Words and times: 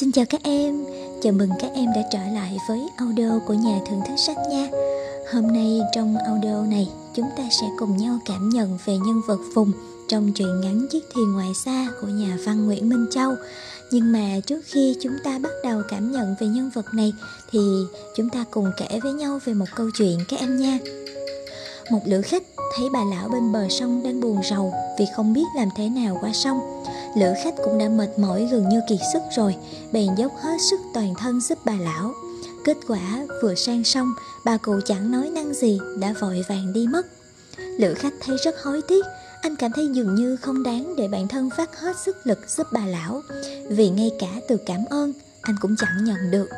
Xin 0.00 0.12
chào 0.12 0.24
các 0.24 0.42
em, 0.42 0.84
chào 1.22 1.32
mừng 1.32 1.50
các 1.60 1.70
em 1.74 1.86
đã 1.94 2.02
trở 2.12 2.18
lại 2.34 2.56
với 2.68 2.80
audio 2.96 3.38
của 3.46 3.54
nhà 3.54 3.80
thưởng 3.86 4.00
thức 4.08 4.14
sách 4.16 4.36
nha. 4.50 4.68
Hôm 5.32 5.46
nay 5.46 5.80
trong 5.94 6.16
audio 6.16 6.62
này 6.66 6.88
chúng 7.14 7.26
ta 7.36 7.42
sẽ 7.60 7.66
cùng 7.78 7.96
nhau 7.96 8.18
cảm 8.26 8.48
nhận 8.48 8.78
về 8.84 8.96
nhân 8.96 9.20
vật 9.26 9.38
Phùng 9.54 9.72
trong 10.08 10.32
truyện 10.32 10.60
ngắn 10.60 10.86
Chiếc 10.90 11.04
thuyền 11.14 11.32
ngoài 11.32 11.54
xa 11.64 11.88
của 12.00 12.06
nhà 12.06 12.38
văn 12.46 12.66
Nguyễn 12.66 12.88
Minh 12.88 13.06
Châu. 13.10 13.34
Nhưng 13.90 14.12
mà 14.12 14.40
trước 14.46 14.60
khi 14.64 14.96
chúng 15.02 15.16
ta 15.24 15.38
bắt 15.38 15.52
đầu 15.64 15.82
cảm 15.88 16.12
nhận 16.12 16.34
về 16.40 16.46
nhân 16.46 16.70
vật 16.74 16.94
này 16.94 17.12
thì 17.52 17.58
chúng 18.16 18.28
ta 18.28 18.44
cùng 18.50 18.70
kể 18.76 19.00
với 19.02 19.12
nhau 19.12 19.38
về 19.44 19.54
một 19.54 19.66
câu 19.74 19.90
chuyện 19.98 20.18
các 20.28 20.40
em 20.40 20.56
nha. 20.56 20.78
Một 21.90 22.00
lữ 22.04 22.22
khách 22.22 22.42
thấy 22.76 22.88
bà 22.92 23.04
lão 23.04 23.28
bên 23.28 23.52
bờ 23.52 23.68
sông 23.68 24.02
đang 24.04 24.20
buồn 24.20 24.40
rầu 24.50 24.74
vì 24.98 25.04
không 25.16 25.32
biết 25.32 25.46
làm 25.56 25.68
thế 25.76 25.88
nào 25.88 26.18
qua 26.20 26.32
sông 26.32 26.60
lữ 27.16 27.34
khách 27.44 27.54
cũng 27.64 27.78
đã 27.78 27.88
mệt 27.88 28.18
mỏi 28.18 28.48
gần 28.52 28.68
như 28.68 28.80
kiệt 28.88 28.98
sức 29.12 29.22
rồi 29.36 29.56
bèn 29.92 30.14
dốc 30.16 30.32
hết 30.40 30.56
sức 30.70 30.80
toàn 30.94 31.14
thân 31.18 31.40
giúp 31.40 31.58
bà 31.64 31.72
lão. 31.80 32.14
Kết 32.64 32.76
quả 32.88 33.26
vừa 33.42 33.54
sang 33.54 33.84
xong, 33.84 34.12
bà 34.44 34.56
cụ 34.56 34.80
chẳng 34.84 35.10
nói 35.10 35.30
năng 35.30 35.54
gì 35.54 35.80
đã 35.98 36.14
vội 36.20 36.44
vàng 36.48 36.72
đi 36.72 36.86
mất. 36.86 37.06
Lữ 37.56 37.94
khách 37.94 38.12
thấy 38.20 38.36
rất 38.44 38.62
hối 38.62 38.82
tiếc 38.88 39.04
anh 39.42 39.56
cảm 39.56 39.72
thấy 39.72 39.88
dường 39.88 40.14
như 40.14 40.36
không 40.36 40.62
đáng 40.62 40.96
để 40.96 41.08
bản 41.08 41.28
thân 41.28 41.50
phát 41.56 41.80
hết 41.80 41.96
sức 41.96 42.16
lực 42.26 42.38
giúp 42.48 42.66
bà 42.72 42.86
lão. 42.86 43.22
Vì 43.68 43.90
ngay 43.90 44.10
cả 44.18 44.40
từ 44.48 44.56
cảm 44.66 44.84
ơn 44.90 45.12
anh 45.42 45.56
cũng 45.60 45.76
chẳng 45.78 46.04
nhận 46.04 46.30
được. 46.30 46.48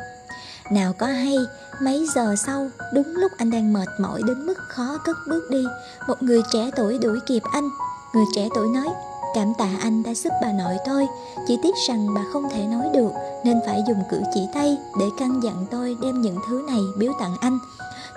Nào 0.71 0.93
có 0.93 1.07
hay 1.07 1.37
mấy 1.81 2.07
giờ 2.15 2.35
sau 2.37 2.69
đúng 2.93 3.15
lúc 3.15 3.31
anh 3.37 3.51
đang 3.51 3.73
mệt 3.73 3.87
mỏi 3.99 4.21
đến 4.27 4.45
mức 4.45 4.57
khó 4.67 4.97
cất 5.05 5.17
bước 5.27 5.49
đi 5.49 5.63
một 6.07 6.23
người 6.23 6.41
trẻ 6.53 6.71
tuổi 6.75 6.97
đuổi 6.97 7.19
kịp 7.25 7.43
anh. 7.51 7.69
Người 8.13 8.25
trẻ 8.35 8.49
tuổi 8.55 8.67
nói 8.67 8.87
Cảm 9.33 9.53
tạ 9.57 9.69
anh 9.79 10.03
đã 10.03 10.13
giúp 10.13 10.29
bà 10.41 10.51
nội 10.51 10.75
tôi. 10.85 11.07
Chỉ 11.47 11.57
tiếc 11.63 11.75
rằng 11.87 12.13
bà 12.15 12.21
không 12.33 12.49
thể 12.49 12.63
nói 12.63 12.89
được, 12.93 13.11
Nên 13.43 13.59
phải 13.65 13.83
dùng 13.87 14.03
cử 14.11 14.21
chỉ 14.33 14.47
tay 14.53 14.77
Để 14.99 15.05
căn 15.17 15.43
dặn 15.43 15.65
tôi 15.71 15.97
đem 16.01 16.21
những 16.21 16.37
thứ 16.49 16.63
này 16.67 16.81
biếu 16.97 17.13
tặng 17.19 17.37
anh. 17.39 17.59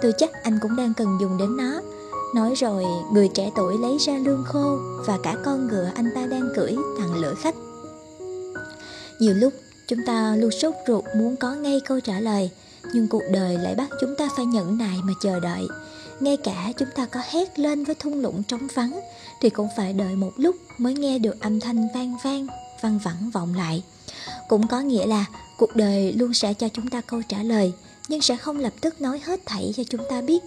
Tôi 0.02 0.12
chắc 0.18 0.30
anh 0.42 0.58
cũng 0.62 0.76
đang 0.76 0.94
cần 0.94 1.18
dùng 1.20 1.38
đến 1.38 1.56
nó. 1.56 1.80
Nói 2.34 2.54
rồi, 2.54 2.84
người 3.12 3.28
trẻ 3.28 3.50
tuổi 3.56 3.78
lấy 3.78 3.98
ra 3.98 4.18
lương 4.18 4.44
khô 4.44 4.78
Và 5.06 5.18
cả 5.22 5.34
con 5.44 5.66
ngựa 5.66 5.91
anh 5.94 6.10
ta 6.14 6.26
đang 6.26 6.48
cưỡi 6.56 6.76
tặng 6.98 7.14
lửa 7.14 7.34
khách. 7.34 7.54
Nhiều 9.20 9.34
lúc, 9.34 9.52
chúng 9.88 9.98
ta 10.06 10.36
luôn 10.36 10.50
sốt 10.50 10.74
ruột 10.86 11.04
muốn 11.16 11.36
có 11.36 11.54
ngay 11.54 11.80
câu 11.86 12.00
trả 12.00 12.20
lời, 12.20 12.50
Nhưng 12.92 13.08
cuộc 13.08 13.22
đời 13.32 13.58
lại 13.58 13.74
bắt 13.74 13.88
chúng 14.00 14.14
ta 14.19 14.28
phải 14.36 14.46
nhẫn 14.46 14.78
nại 14.78 14.98
mà 15.04 15.12
chờ 15.20 15.41
đợi 15.41 15.69
ngay 16.20 16.36
cả 16.36 16.72
chúng 16.78 16.89
ta 16.95 17.06
có 17.06 17.20
hét 17.31 17.59
lên 17.59 17.84
với 17.84 17.95
thung 17.95 18.20
lũng 18.20 18.42
trống 18.42 18.69
vắng, 18.75 19.00
thì 19.41 19.50
cũng 19.50 19.69
phải 19.77 19.92
đợi 19.92 20.14
một 20.14 20.33
lúc 20.36 20.56
mới 20.78 20.95
nghe 20.95 21.19
được 21.19 21.41
âm 21.41 21.61
thanh 21.61 21.89
vang 21.95 22.17
vang, 22.25 22.47
văng 22.83 22.98
vẳng 22.98 23.31
vọng 23.31 23.55
lại. 23.55 23.83
Cũng 24.48 24.67
có 24.67 24.81
nghĩa 24.81 25.06
là 25.06 25.25
cuộc 25.59 25.77
đời 25.77 26.12
luôn 26.12 26.34
sẽ 26.34 26.55
cho 26.55 26.69
chúng 26.69 26.91
ta 26.91 27.00
câu 27.00 27.22
trả 27.28 27.42
lời, 27.42 27.72
nhưng 28.09 28.20
sẽ 28.20 28.37
không 28.37 28.59
lập 28.59 28.72
tức 28.81 29.00
nói 29.00 29.20
hết 29.25 29.41
thảy 29.47 29.72
cho 29.77 29.83
chúng 29.91 30.00
ta 30.11 30.20
biết. 30.20 30.44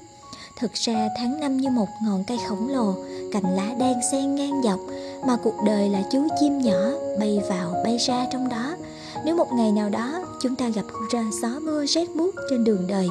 Thực 0.60 0.74
ra 0.74 1.10
tháng 1.18 1.40
năm 1.40 1.58
như 1.58 1.70
một 1.70 1.88
ngọn 2.04 2.24
cây 2.28 2.38
khổng 2.50 2.70
lồ, 2.70 2.96
cành 3.32 3.56
lá 3.56 3.76
đen 3.80 3.98
xen 4.12 4.36
ngang 4.36 4.62
dọc, 4.64 4.80
mà 5.28 5.38
cuộc 5.44 5.56
đời 5.66 5.90
là 5.90 6.04
chú 6.12 6.28
chim 6.40 6.62
nhỏ 6.62 6.92
bay 7.20 7.42
vào 7.50 7.82
bay 7.84 7.98
ra 7.98 8.28
trong 8.32 8.50
đó. 8.50 8.76
Nếu 9.26 9.36
một 9.36 9.54
ngày 9.54 9.72
nào 9.72 9.90
đó 9.90 10.24
chúng 10.42 10.56
ta 10.56 10.70
gặp 10.70 10.86
ra 11.12 11.26
gió 11.42 11.60
mưa 11.62 11.86
rét 11.86 12.16
buốt 12.16 12.36
trên 12.50 12.64
đường 12.64 12.88
đời 12.88 13.08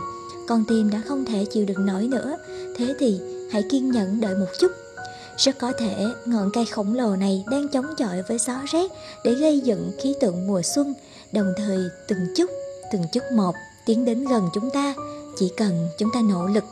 con 0.49 0.65
tim 0.69 0.91
đã 0.91 1.03
không 1.09 1.25
thể 1.25 1.45
chịu 1.45 1.65
đựng 1.65 1.87
nổi 1.87 2.09
nữa. 2.09 2.37
Thế 2.77 2.95
thì 2.99 3.21
hãy 3.53 3.63
kiên 3.71 3.91
nhẫn 3.91 4.21
đợi 4.21 4.35
một 4.35 4.47
chút. 4.61 4.73
Rất 5.37 5.59
có 5.59 5.73
thể 5.79 6.07
ngọn 6.27 6.51
cây 6.53 6.65
khổng 6.65 6.95
lồ 6.95 7.17
này 7.17 7.45
đang 7.51 7.69
chống 7.69 7.87
chọi 7.99 8.23
với 8.23 8.39
gió 8.39 8.55
rét 8.73 8.91
để 9.25 9.35
gây 9.35 9.61
dựng 9.61 9.93
khí 10.03 10.15
tượng 10.21 10.47
mùa 10.47 10.63
xuân. 10.63 10.95
Đồng 11.33 11.53
thời, 11.57 11.79
từng 12.09 12.19
chút 12.37 12.51
từng 12.93 13.03
chút 13.13 13.23
một 13.33 13.55
tiến 13.87 14.05
đến 14.05 14.25
gần 14.25 14.49
chúng 14.55 14.71
ta. 14.71 14.95
Chỉ 15.39 15.53
cần 15.57 15.89
chúng 15.99 16.11
ta 16.15 16.21
nỗ 16.21 16.47
lực. 16.47 16.65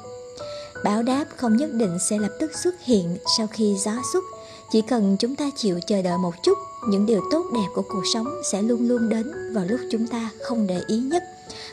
Báo 0.84 1.02
đáp 1.02 1.24
không 1.36 1.56
nhất 1.56 1.72
định 1.72 1.98
sẽ 2.10 2.18
lập 2.18 2.32
tức 2.40 2.50
xuất 2.54 2.74
hiện 2.84 3.16
sau 3.36 3.46
khi 3.46 3.76
gió 3.84 3.92
xuất 4.12 4.24
chỉ 4.70 4.82
cần 4.82 5.16
chúng 5.16 5.36
ta 5.36 5.50
chịu 5.56 5.80
chờ 5.86 6.02
đợi 6.02 6.18
một 6.18 6.34
chút, 6.42 6.58
những 6.88 7.06
điều 7.06 7.20
tốt 7.30 7.46
đẹp 7.54 7.66
của 7.74 7.82
cuộc 7.82 8.02
sống 8.14 8.26
sẽ 8.44 8.62
luôn 8.62 8.88
luôn 8.88 9.08
đến 9.08 9.52
vào 9.52 9.64
lúc 9.64 9.80
chúng 9.90 10.06
ta 10.06 10.30
không 10.42 10.66
để 10.66 10.80
ý 10.86 10.98
nhất. 10.98 11.22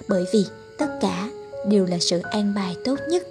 Bởi 0.07 0.25
vì 0.33 0.45
tất 0.77 0.97
cả 1.01 1.29
đều 1.67 1.85
là 1.85 1.97
sự 1.99 2.21
an 2.31 2.53
bài 2.55 2.75
tốt 2.85 2.95
nhất. 3.09 3.23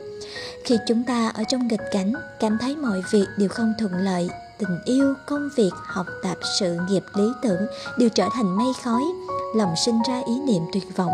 Khi 0.65 0.79
chúng 0.89 1.05
ta 1.05 1.29
ở 1.29 1.45
trong 1.45 1.69
nghịch 1.69 1.81
cảnh, 1.91 2.13
cảm 2.41 2.59
thấy 2.61 2.77
mọi 2.77 3.03
việc 3.11 3.27
đều 3.39 3.49
không 3.49 3.73
thuận 3.79 3.93
lợi, 3.95 4.29
tình 4.59 4.79
yêu, 4.85 5.15
công 5.27 5.49
việc, 5.57 5.71
học 5.85 6.07
tập, 6.23 6.37
sự 6.61 6.77
nghiệp, 6.89 7.03
lý 7.15 7.25
tưởng 7.43 7.67
đều 7.99 8.09
trở 8.09 8.29
thành 8.35 8.57
mây 8.57 8.73
khói, 8.85 9.03
lòng 9.57 9.75
sinh 9.85 9.99
ra 10.09 10.23
ý 10.27 10.41
niệm 10.47 10.63
tuyệt 10.73 10.97
vọng. 10.97 11.13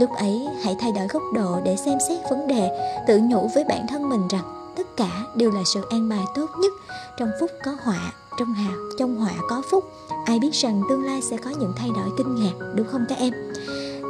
Lúc 0.00 0.10
ấy, 0.18 0.48
hãy 0.62 0.76
thay 0.80 0.92
đổi 0.92 1.06
góc 1.06 1.22
độ 1.34 1.60
để 1.64 1.76
xem 1.76 1.98
xét 2.08 2.18
vấn 2.30 2.46
đề, 2.46 2.70
tự 3.06 3.18
nhủ 3.18 3.50
với 3.54 3.64
bản 3.64 3.86
thân 3.86 4.08
mình 4.08 4.28
rằng 4.28 4.72
tất 4.76 4.96
cả 4.96 5.10
đều 5.34 5.50
là 5.50 5.60
sự 5.74 5.80
an 5.90 6.08
bài 6.08 6.24
tốt 6.34 6.50
nhất. 6.58 6.72
Trong 7.18 7.30
phúc 7.40 7.50
có 7.64 7.76
họa, 7.84 8.12
trong 8.38 8.52
hào 8.52 8.74
trong 8.98 9.16
họa 9.16 9.32
có 9.48 9.62
phúc, 9.70 9.84
ai 10.26 10.38
biết 10.38 10.52
rằng 10.52 10.82
tương 10.88 11.04
lai 11.04 11.22
sẽ 11.22 11.36
có 11.36 11.50
những 11.50 11.72
thay 11.76 11.88
đổi 11.96 12.08
kinh 12.18 12.34
ngạc, 12.34 12.52
đúng 12.74 12.86
không 12.86 13.04
các 13.08 13.18
em? 13.18 13.32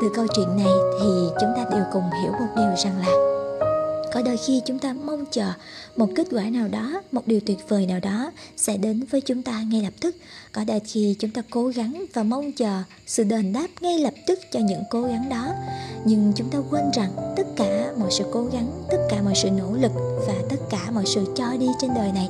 Từ 0.00 0.10
câu 0.14 0.26
chuyện 0.34 0.56
này 0.56 0.72
thì 1.00 1.06
chúng 1.40 1.50
ta 1.56 1.64
đều 1.70 1.84
cùng 1.92 2.10
hiểu 2.22 2.32
một 2.32 2.52
điều 2.56 2.74
rằng 2.84 2.98
là 2.98 3.34
có 4.14 4.22
đôi 4.22 4.36
khi 4.36 4.62
chúng 4.66 4.78
ta 4.78 4.94
mong 5.04 5.24
chờ 5.30 5.52
một 5.96 6.08
kết 6.14 6.26
quả 6.30 6.44
nào 6.44 6.68
đó, 6.68 7.02
một 7.12 7.26
điều 7.26 7.40
tuyệt 7.46 7.58
vời 7.68 7.86
nào 7.86 8.00
đó 8.00 8.30
sẽ 8.56 8.76
đến 8.76 9.04
với 9.10 9.20
chúng 9.20 9.42
ta 9.42 9.62
ngay 9.62 9.82
lập 9.82 9.92
tức. 10.00 10.16
Có 10.52 10.64
đôi 10.64 10.80
khi 10.80 11.16
chúng 11.18 11.30
ta 11.30 11.42
cố 11.50 11.66
gắng 11.66 12.04
và 12.12 12.22
mong 12.22 12.52
chờ 12.52 12.82
sự 13.06 13.24
đền 13.24 13.52
đáp 13.52 13.66
ngay 13.80 13.98
lập 13.98 14.14
tức 14.26 14.38
cho 14.52 14.60
những 14.60 14.82
cố 14.90 15.02
gắng 15.02 15.28
đó. 15.28 15.54
Nhưng 16.04 16.32
chúng 16.36 16.50
ta 16.50 16.58
quên 16.70 16.84
rằng 16.94 17.10
tất 17.36 17.46
cả 17.56 17.92
mọi 17.98 18.10
sự 18.10 18.24
cố 18.32 18.44
gắng, 18.44 18.68
tất 18.90 18.98
cả 19.10 19.22
mọi 19.22 19.34
sự 19.34 19.50
nỗ 19.50 19.72
lực 19.72 19.92
và 20.26 20.34
tất 20.50 20.56
cả 20.70 20.90
mọi 20.92 21.06
sự 21.06 21.24
cho 21.36 21.56
đi 21.58 21.68
trên 21.80 21.90
đời 21.94 22.12
này 22.12 22.28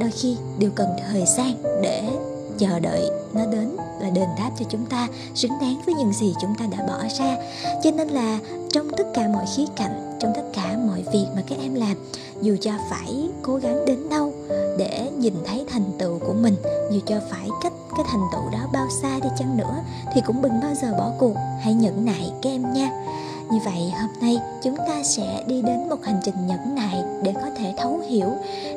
đôi 0.00 0.10
khi 0.10 0.36
đều 0.58 0.70
cần 0.74 0.88
thời 1.08 1.24
gian 1.36 1.62
để 1.82 2.02
chờ 2.58 2.80
đợi 2.80 3.10
nó 3.32 3.46
đến 3.46 3.76
là 4.00 4.10
đền 4.10 4.28
đáp 4.38 4.50
cho 4.58 4.64
chúng 4.68 4.86
ta, 4.86 5.08
xứng 5.34 5.52
đáng 5.60 5.80
với 5.86 5.94
những 5.94 6.12
gì 6.12 6.34
chúng 6.40 6.54
ta 6.58 6.66
đã 6.66 6.86
bỏ 6.88 6.98
ra. 7.18 7.36
Cho 7.82 7.90
nên 7.90 8.08
là 8.08 8.38
trong 8.72 8.90
tất 8.96 9.04
cả 9.14 9.28
mọi 9.32 9.44
khía 9.56 9.66
cạnh, 9.76 10.16
trong 10.20 10.32
tất 10.36 10.42
cả 10.52 10.76
mọi 10.86 11.04
việc 11.12 11.26
mà 11.36 11.42
các 11.48 11.58
em 11.58 11.74
làm, 11.74 11.96
dù 12.42 12.56
cho 12.60 12.72
phải 12.90 13.28
cố 13.42 13.56
gắng 13.56 13.84
đến 13.84 14.08
đâu 14.08 14.32
để 14.78 15.10
nhìn 15.18 15.34
thấy 15.46 15.64
thành 15.68 15.84
tựu 15.98 16.18
của 16.18 16.32
mình, 16.32 16.56
dù 16.90 17.00
cho 17.06 17.16
phải 17.30 17.48
cách, 17.62 17.72
cái 17.96 18.06
thành 18.08 18.22
tựu 18.32 18.50
đó 18.52 18.68
bao 18.72 18.86
xa 19.02 19.18
đi 19.22 19.28
chăng 19.38 19.56
nữa, 19.56 19.82
thì 20.14 20.20
cũng 20.26 20.42
đừng 20.42 20.60
bao 20.62 20.74
giờ 20.82 20.94
bỏ 20.98 21.10
cuộc. 21.18 21.34
Hãy 21.60 21.74
nhẫn 21.74 22.04
nại 22.04 22.32
các 22.42 22.50
em 22.50 22.72
nha 22.72 22.90
như 23.50 23.58
vậy 23.64 23.92
hôm 24.00 24.10
nay 24.20 24.36
chúng 24.62 24.76
ta 24.76 25.02
sẽ 25.02 25.44
đi 25.46 25.62
đến 25.62 25.88
một 25.88 26.04
hành 26.04 26.20
trình 26.24 26.46
nhẫn 26.46 26.74
nại 26.74 27.02
để 27.22 27.32
có 27.34 27.50
thể 27.58 27.74
thấu 27.78 28.00
hiểu, 28.08 28.28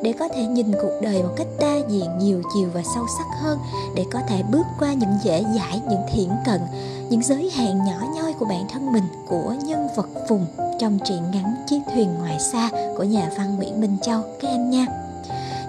để 0.03 0.13
có 0.19 0.27
thể 0.27 0.45
nhìn 0.45 0.71
cuộc 0.71 0.99
đời 1.01 1.23
một 1.23 1.33
cách 1.37 1.47
đa 1.59 1.75
diện, 1.89 2.17
nhiều 2.17 2.41
chiều 2.53 2.69
và 2.73 2.81
sâu 2.95 3.05
sắc 3.17 3.25
hơn, 3.41 3.59
để 3.95 4.05
có 4.11 4.19
thể 4.27 4.43
bước 4.43 4.65
qua 4.79 4.93
những 4.93 5.17
dễ 5.23 5.43
dãi, 5.55 5.81
những 5.89 6.01
thiện 6.13 6.29
cận, 6.45 6.61
những 7.09 7.23
giới 7.23 7.49
hạn 7.49 7.77
nhỏ 7.85 8.01
nhoi 8.15 8.33
của 8.33 8.45
bản 8.45 8.67
thân 8.73 8.93
mình, 8.93 9.03
của 9.27 9.53
nhân 9.65 9.87
vật 9.95 10.09
Phùng 10.29 10.45
trong 10.79 10.99
truyện 11.05 11.31
ngắn 11.31 11.55
Chiếc 11.67 11.79
thuyền 11.93 12.15
ngoài 12.19 12.39
xa 12.39 12.69
của 12.97 13.03
nhà 13.03 13.29
văn 13.37 13.55
Nguyễn 13.55 13.81
Minh 13.81 13.97
Châu 14.01 14.21
các 14.41 14.47
em 14.47 14.69
nha. 14.69 14.85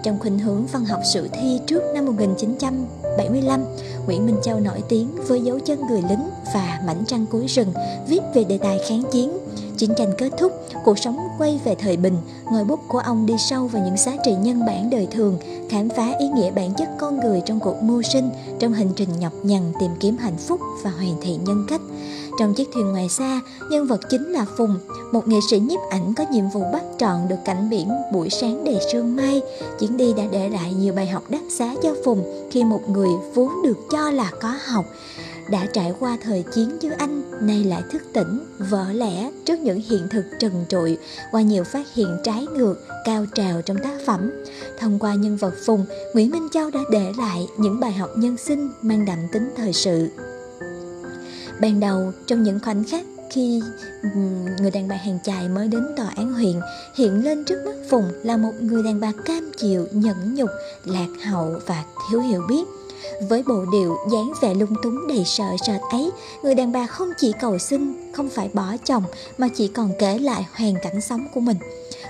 Trong 0.02 0.18
khuynh 0.18 0.38
hướng 0.38 0.66
văn 0.66 0.84
học 0.84 1.00
sử 1.04 1.28
thi 1.28 1.60
trước 1.66 1.82
năm 1.94 2.06
1975, 2.06 3.64
Nguyễn 4.06 4.26
Minh 4.26 4.36
Châu 4.42 4.60
nổi 4.60 4.82
tiếng 4.88 5.10
với 5.28 5.40
dấu 5.40 5.58
chân 5.58 5.80
người 5.86 6.02
lính 6.08 6.30
và 6.54 6.80
mảnh 6.86 7.04
trăng 7.06 7.26
cuối 7.30 7.46
rừng 7.46 7.72
viết 8.08 8.20
về 8.34 8.44
đề 8.44 8.58
tài 8.58 8.78
kháng 8.88 9.02
chiến. 9.12 9.38
Chiến 9.76 9.90
tranh 9.96 10.12
kết 10.18 10.32
thúc, 10.38 10.52
cuộc 10.84 10.98
sống 10.98 11.18
quay 11.38 11.60
về 11.64 11.74
thời 11.74 11.96
bình, 11.96 12.16
ngòi 12.52 12.64
bút 12.64 12.80
của 12.88 12.98
ông 12.98 13.26
đi 13.26 13.34
sâu 13.50 13.66
vào 13.66 13.84
những 13.84 13.96
giá 13.96 14.12
trị 14.24 14.34
nhân 14.40 14.66
bản 14.66 14.90
đời 14.90 15.06
thường, 15.10 15.38
khám 15.70 15.88
phá 15.88 16.12
ý 16.18 16.28
nghĩa 16.28 16.50
bản 16.50 16.74
chất 16.74 16.88
con 16.98 17.20
người 17.20 17.42
trong 17.46 17.60
cuộc 17.60 17.82
mưu 17.82 18.02
sinh, 18.02 18.30
trong 18.58 18.72
hành 18.72 18.90
trình 18.96 19.08
nhọc 19.20 19.32
nhằn 19.42 19.72
tìm 19.80 19.90
kiếm 20.00 20.16
hạnh 20.16 20.36
phúc 20.36 20.60
và 20.84 20.90
hoàn 20.90 21.20
thiện 21.20 21.44
nhân 21.44 21.66
cách. 21.68 21.80
Trong 22.38 22.54
chiếc 22.54 22.68
thuyền 22.72 22.92
ngoài 22.92 23.08
xa, 23.08 23.40
nhân 23.70 23.86
vật 23.86 24.00
chính 24.10 24.32
là 24.32 24.46
Phùng, 24.56 24.78
một 25.12 25.28
nghệ 25.28 25.38
sĩ 25.50 25.58
nhiếp 25.58 25.78
ảnh 25.90 26.14
có 26.14 26.24
nhiệm 26.30 26.44
vụ 26.54 26.62
bắt 26.72 26.82
trọn 26.98 27.28
được 27.28 27.36
cảnh 27.44 27.70
biển 27.70 27.88
buổi 28.12 28.30
sáng 28.30 28.64
đầy 28.64 28.78
sương 28.92 29.16
mai. 29.16 29.42
Chuyến 29.80 29.96
đi 29.96 30.12
đã 30.12 30.22
để 30.32 30.48
lại 30.48 30.74
nhiều 30.74 30.94
bài 30.94 31.06
học 31.06 31.22
đắt 31.28 31.42
giá 31.50 31.74
cho 31.82 31.94
Phùng 32.04 32.48
khi 32.50 32.64
một 32.64 32.88
người 32.88 33.08
vốn 33.34 33.50
được 33.64 33.76
cho 33.90 34.10
là 34.10 34.30
có 34.40 34.54
học. 34.66 34.84
Đã 35.50 35.66
trải 35.72 35.92
qua 36.00 36.18
thời 36.22 36.44
chiến 36.54 36.78
với 36.82 36.90
anh 36.98 37.46
nay 37.46 37.64
lại 37.64 37.82
thức 37.90 38.02
tỉnh 38.12 38.44
vỡ 38.58 38.92
lẽ 38.92 39.30
trước 39.44 39.60
những 39.60 39.82
hiện 39.88 40.08
thực 40.10 40.24
trần 40.40 40.64
trụi 40.68 40.98
qua 41.30 41.42
nhiều 41.42 41.64
phát 41.64 41.94
hiện 41.94 42.16
trái 42.24 42.46
ngược 42.54 42.74
cao 43.04 43.26
trào 43.34 43.62
trong 43.62 43.76
tác 43.82 43.98
phẩm. 44.06 44.30
Thông 44.78 44.98
qua 44.98 45.14
nhân 45.14 45.36
vật 45.36 45.54
phùng 45.66 45.86
nguyễn 46.14 46.30
minh 46.30 46.48
châu 46.52 46.70
đã 46.70 46.80
để 46.90 47.12
lại 47.18 47.46
những 47.58 47.80
bài 47.80 47.92
học 47.92 48.10
nhân 48.16 48.36
sinh 48.36 48.70
mang 48.82 49.04
đậm 49.04 49.18
tính 49.32 49.50
thời 49.56 49.72
sự 49.72 50.10
ban 51.60 51.80
đầu 51.80 52.12
trong 52.26 52.42
những 52.42 52.60
khoảnh 52.60 52.84
khắc 52.84 53.04
khi 53.30 53.60
người 54.60 54.70
đàn 54.70 54.88
bà 54.88 54.96
hàng 54.96 55.18
chài 55.24 55.48
mới 55.48 55.68
đến 55.68 55.82
tòa 55.96 56.12
án 56.16 56.32
huyện 56.32 56.60
hiện 56.94 57.24
lên 57.24 57.44
trước 57.44 57.62
mắt 57.64 57.74
phùng 57.90 58.04
là 58.22 58.36
một 58.36 58.52
người 58.60 58.82
đàn 58.82 59.00
bà 59.00 59.12
cam 59.24 59.50
chịu 59.56 59.86
nhẫn 59.92 60.34
nhục 60.34 60.50
lạc 60.84 61.08
hậu 61.24 61.54
và 61.66 61.84
thiếu 62.10 62.20
hiểu 62.20 62.42
biết 62.48 62.64
Với 63.28 63.42
bộ 63.42 63.64
điệu 63.72 63.96
dáng 64.12 64.32
vẻ 64.42 64.54
lung 64.54 64.74
túng 64.82 65.08
đầy 65.08 65.24
sợ 65.24 65.44
sệt 65.66 65.80
ấy, 65.90 66.10
người 66.42 66.54
đàn 66.54 66.72
bà 66.72 66.86
không 66.86 67.08
chỉ 67.18 67.32
cầu 67.40 67.58
xin, 67.58 68.12
không 68.12 68.28
phải 68.28 68.50
bỏ 68.54 68.76
chồng 68.84 69.02
mà 69.38 69.48
chỉ 69.48 69.68
còn 69.68 69.90
kể 69.98 70.18
lại 70.18 70.46
hoàn 70.52 70.74
cảnh 70.82 71.00
sống 71.00 71.28
của 71.34 71.40
mình. 71.40 71.56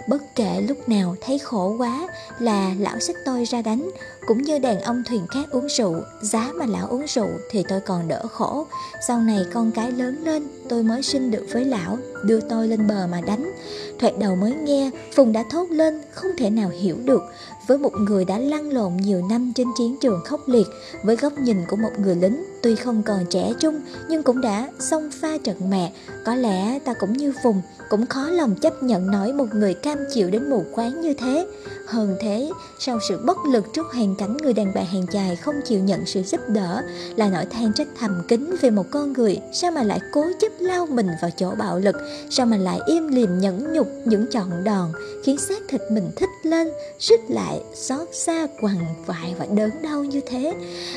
Bất 0.09 0.35
kể 0.35 0.61
lúc 0.69 0.89
nào 0.89 1.17
thấy 1.21 1.39
khổ 1.39 1.77
quá 1.79 2.09
là 2.39 2.75
lão 2.79 2.99
xích 2.99 3.17
tôi 3.25 3.45
ra 3.45 3.63
đánh. 3.63 3.91
Cũng 4.27 4.43
như 4.43 4.59
đàn 4.59 4.81
ông 4.81 5.03
thuyền 5.09 5.27
khác 5.27 5.51
uống 5.51 5.67
rượu, 5.69 5.95
Giá 6.21 6.53
mà 6.55 6.67
lão 6.67 6.87
uống 6.87 7.07
rượu 7.07 7.29
thì 7.51 7.65
tôi 7.69 7.81
còn 7.81 8.09
đỡ 8.09 8.27
khổ. 8.33 8.67
Sau 9.07 9.21
này 9.21 9.39
con 9.53 9.73
cái 9.73 9.93
lớn 9.93 10.25
lên, 10.25 10.49
tôi 10.69 10.83
mới 10.83 11.03
sinh 11.03 11.31
được 11.31 11.47
với 11.53 11.65
lão, 11.65 11.99
Đưa 12.25 12.41
tôi 12.41 12.69
lên 12.69 12.87
bờ 12.87 13.07
mà 13.07 13.21
đánh. 13.21 13.53
Thoạt 13.99 14.19
đầu 14.19 14.37
mới 14.37 14.55
nghe, 14.55 14.91
Phùng 15.15 15.33
đã 15.33 15.45
thốt 15.51 15.71
lên, 15.71 16.01
không 16.13 16.31
thể 16.39 16.51
nào 16.51 16.69
hiểu 16.69 16.97
được. 17.05 17.23
Với 17.67 17.79
một 17.79 17.93
người 18.01 18.25
đã 18.25 18.39
lăn 18.39 18.73
lộn 18.73 18.97
nhiều 18.97 19.23
năm 19.31 19.53
trên 19.55 19.67
chiến 19.79 19.97
trường 20.01 20.21
khốc 20.25 20.49
liệt, 20.49 20.67
Với 21.03 21.17
góc 21.17 21.33
nhìn 21.39 21.57
của 21.69 21.77
một 21.77 21.91
người 21.99 22.17
lính 22.17 22.45
Tuy 22.67 22.75
không 22.75 23.03
còn 23.03 23.27
trẻ 23.31 23.53
trung 23.61 23.81
nhưng 24.09 24.23
cũng 24.23 24.41
đã 24.41 24.69
xông 24.79 25.11
pha 25.11 25.39
trận 25.45 25.71
mẹ. 25.71 25.93
Có 26.25 26.35
lẽ 26.35 26.79
ta 26.79 26.95
cũng 26.95 27.13
như 27.13 27.33
Phùng 27.43 27.63
Cũng 27.91 28.07
khó 28.07 28.31
lòng 28.31 28.55
chấp 28.55 28.83
nhận 28.83 29.11
nổi 29.11 29.33
một 29.33 29.55
người 29.55 29.75
cam 29.75 29.99
chịu 30.15 30.31
đến 30.31 30.51
mù 30.51 30.65
quáng 30.73 31.01
như 31.01 31.15
thế. 31.15 31.47
Hơn 31.87 32.17
thế, 32.21 32.51
sau 32.79 32.99
sự 33.09 33.19
bất 33.25 33.37
lực 33.53 33.65
trước 33.75 33.87
hoàn 33.95 34.15
cảnh 34.17 34.37
người 34.37 34.53
đàn 34.53 34.73
bà 34.75 34.83
hàng 34.83 35.07
dài 35.13 35.37
không 35.37 35.55
chịu 35.65 35.81
nhận 35.81 36.07
sự 36.07 36.23
giúp 36.23 36.41
đỡ 36.49 36.83
Là 37.17 37.29
nỗi 37.29 37.45
than 37.45 37.73
trách 37.73 37.89
thầm 37.99 38.23
kín 38.29 38.57
về 38.61 38.71
một 38.71 38.87
con 38.91 39.13
người 39.13 39.41
Sao 39.53 39.71
mà 39.71 39.83
lại 39.83 40.01
cố 40.13 40.25
chấp 40.41 40.53
lao 40.59 40.87
mình 40.87 41.09
vào 41.23 41.31
chỗ 41.37 41.51
bạo 41.59 41.79
lực? 41.79 41.97
Sao 42.31 42.47
mà 42.47 42.57
lại 42.57 42.81
im 42.87 43.09
lìm 43.09 43.39
nhẫn 43.39 43.73
nhục 43.73 43.89
những 44.05 44.27
trọn 44.31 44.65
đòn 44.65 44.93
Khiến 45.25 45.39
xác 45.39 45.63
thịt 45.69 45.81
mình 45.91 46.11
thích 46.17 46.31
lên, 46.43 46.69
rít 46.99 47.21
lại, 47.29 47.61
xót 47.75 48.09
xa, 48.13 48.47
quằn 48.61 48.79
vại 49.07 49.35
và 49.39 49.47
đớn 49.57 49.71
đau 49.83 50.05
như 50.05 50.21
thế? 50.27 50.55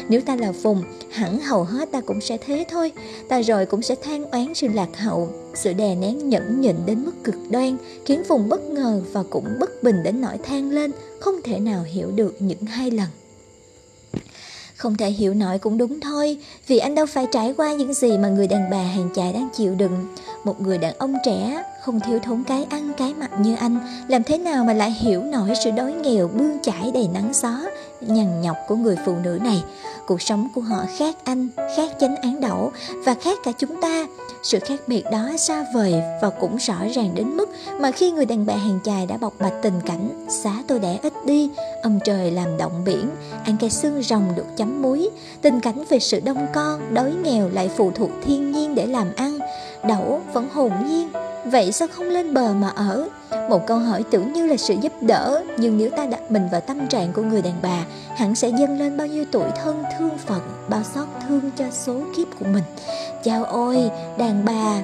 Nếu 0.09 0.21
ta 0.21 0.35
là 0.35 0.51
Phùng, 0.63 0.83
hẳn 1.11 1.39
hậu 1.39 1.58
hầu 1.63 1.79
hết 1.79 1.91
ta 1.91 2.01
cũng 2.01 2.21
sẽ 2.21 2.37
thế 2.37 2.65
thôi 2.69 2.91
Ta 3.29 3.41
rồi 3.41 3.65
cũng 3.65 3.81
sẽ 3.81 3.95
than 3.95 4.31
oán 4.31 4.53
sự 4.53 4.67
lạc 4.67 4.97
hậu 4.97 5.29
sự 5.53 5.73
đè 5.73 5.95
nén 5.95 6.29
nhẫn 6.29 6.61
nhịn 6.61 6.75
đến 6.85 7.05
mức 7.05 7.23
cực 7.23 7.35
đoan 7.49 7.77
khiến 8.05 8.23
Phùng 8.27 8.49
bất 8.49 8.61
ngờ 8.63 9.01
và 9.11 9.23
cũng 9.29 9.45
bất 9.59 9.83
bình 9.83 10.03
đến 10.03 10.21
nỗi 10.21 10.37
than 10.37 10.71
lên, 10.71 10.91
không 11.19 11.35
thể 11.43 11.59
nào 11.59 11.83
hiểu 11.83 12.11
được 12.11 12.35
những 12.39 12.65
hai 12.65 12.91
lần. 12.91 13.07
Không 14.75 14.97
thể 14.97 15.09
hiểu 15.09 15.33
nổi 15.33 15.59
cũng 15.59 15.77
đúng 15.77 15.99
thôi, 15.99 16.37
vì 16.67 16.77
anh 16.77 16.95
đâu 16.95 17.05
phải 17.05 17.27
trải 17.31 17.53
qua 17.57 17.73
những 17.73 17.93
gì 17.93 18.17
mà 18.17 18.29
người 18.29 18.47
đàn 18.47 18.69
bà 18.69 18.83
hàng 18.83 19.09
chài 19.15 19.33
đang 19.33 19.49
chịu 19.57 19.75
đựng. 19.75 20.15
Một 20.43 20.61
người 20.61 20.77
đàn 20.77 20.93
ông 20.97 21.13
trẻ, 21.25 21.63
không 21.81 21.99
thiếu 21.99 22.19
thốn 22.19 22.43
cái 22.47 22.67
ăn 22.69 22.91
cái 22.97 23.13
mặc 23.13 23.31
như 23.39 23.55
anh, 23.55 23.79
làm 24.07 24.23
thế 24.23 24.37
nào 24.37 24.63
mà 24.63 24.73
lại 24.73 24.91
hiểu 24.91 25.23
nổi 25.23 25.49
sự 25.63 25.71
đói 25.71 25.93
nghèo 25.93 26.27
bươn 26.27 26.57
chải 26.61 26.91
đầy 26.93 27.09
nắng 27.13 27.31
gió, 27.33 27.55
nhằn 28.01 28.41
nhọc 28.41 28.57
của 28.67 28.75
người 28.75 28.95
phụ 29.05 29.15
nữ 29.23 29.39
này. 29.43 29.63
Cuộc 30.07 30.21
sống 30.21 30.47
của 30.55 30.61
họ 30.61 30.83
khác 30.97 31.15
anh, 31.23 31.47
khác 31.77 31.91
chánh 31.99 32.15
án 32.15 32.41
đậu 32.41 32.71
và 33.05 33.13
khác 33.13 33.37
cả 33.43 33.51
chúng 33.57 33.81
ta. 33.81 34.05
Sự 34.43 34.59
khác 34.59 34.79
biệt 34.87 35.03
đó 35.11 35.29
xa 35.37 35.65
vời 35.73 35.93
và 36.21 36.29
cũng 36.29 36.57
rõ 36.57 36.75
ràng 36.95 37.11
đến 37.15 37.37
mức 37.37 37.49
mà 37.79 37.91
khi 37.91 38.11
người 38.11 38.25
đàn 38.25 38.45
bà 38.45 38.55
hàng 38.55 38.79
chài 38.83 39.05
đã 39.05 39.17
bộc 39.17 39.33
bạch 39.39 39.53
tình 39.61 39.81
cảnh 39.85 40.25
xá 40.29 40.53
tôi 40.67 40.79
đẻ 40.79 40.99
ít 41.03 41.13
đi, 41.25 41.49
ông 41.83 41.99
trời 42.05 42.31
làm 42.31 42.57
động 42.57 42.83
biển, 42.85 43.09
ăn 43.45 43.57
cây 43.59 43.69
xương 43.69 44.01
rồng 44.03 44.23
được 44.35 44.45
chấm 44.57 44.81
muối, 44.81 45.09
tình 45.41 45.59
cảnh 45.59 45.83
về 45.89 45.99
sự 45.99 46.19
đông 46.19 46.47
con, 46.53 46.93
đói 46.93 47.13
nghèo 47.23 47.49
lại 47.49 47.69
phụ 47.77 47.91
thuộc 47.95 48.09
thiên 48.25 48.51
nhiên 48.51 48.75
để 48.75 48.85
làm 48.85 49.07
ăn, 49.15 49.39
đậu 49.87 50.21
vẫn 50.33 50.49
hồn 50.49 50.71
nhiên 50.85 51.09
Vậy 51.45 51.71
sao 51.71 51.87
không 51.87 52.05
lên 52.05 52.33
bờ 52.33 52.53
mà 52.53 52.69
ở? 52.69 53.07
Một 53.49 53.67
câu 53.67 53.77
hỏi 53.77 54.03
tưởng 54.11 54.33
như 54.33 54.47
là 54.47 54.57
sự 54.57 54.75
giúp 54.81 54.93
đỡ 55.01 55.43
Nhưng 55.57 55.77
nếu 55.77 55.89
ta 55.89 56.05
đặt 56.05 56.31
mình 56.31 56.47
vào 56.51 56.61
tâm 56.61 56.87
trạng 56.87 57.13
của 57.13 57.21
người 57.21 57.41
đàn 57.41 57.53
bà 57.61 57.85
Hẳn 58.15 58.35
sẽ 58.35 58.49
dâng 58.49 58.79
lên 58.79 58.97
bao 58.97 59.07
nhiêu 59.07 59.25
tuổi 59.31 59.49
thân 59.63 59.83
thương 59.97 60.17
phận 60.17 60.41
Bao 60.69 60.83
xót 60.83 61.07
thương 61.27 61.51
cho 61.55 61.65
số 61.71 62.01
kiếp 62.17 62.27
của 62.39 62.45
mình 62.45 62.63
Chào 63.23 63.43
ôi, 63.43 63.89
đàn 64.17 64.45
bà 64.45 64.81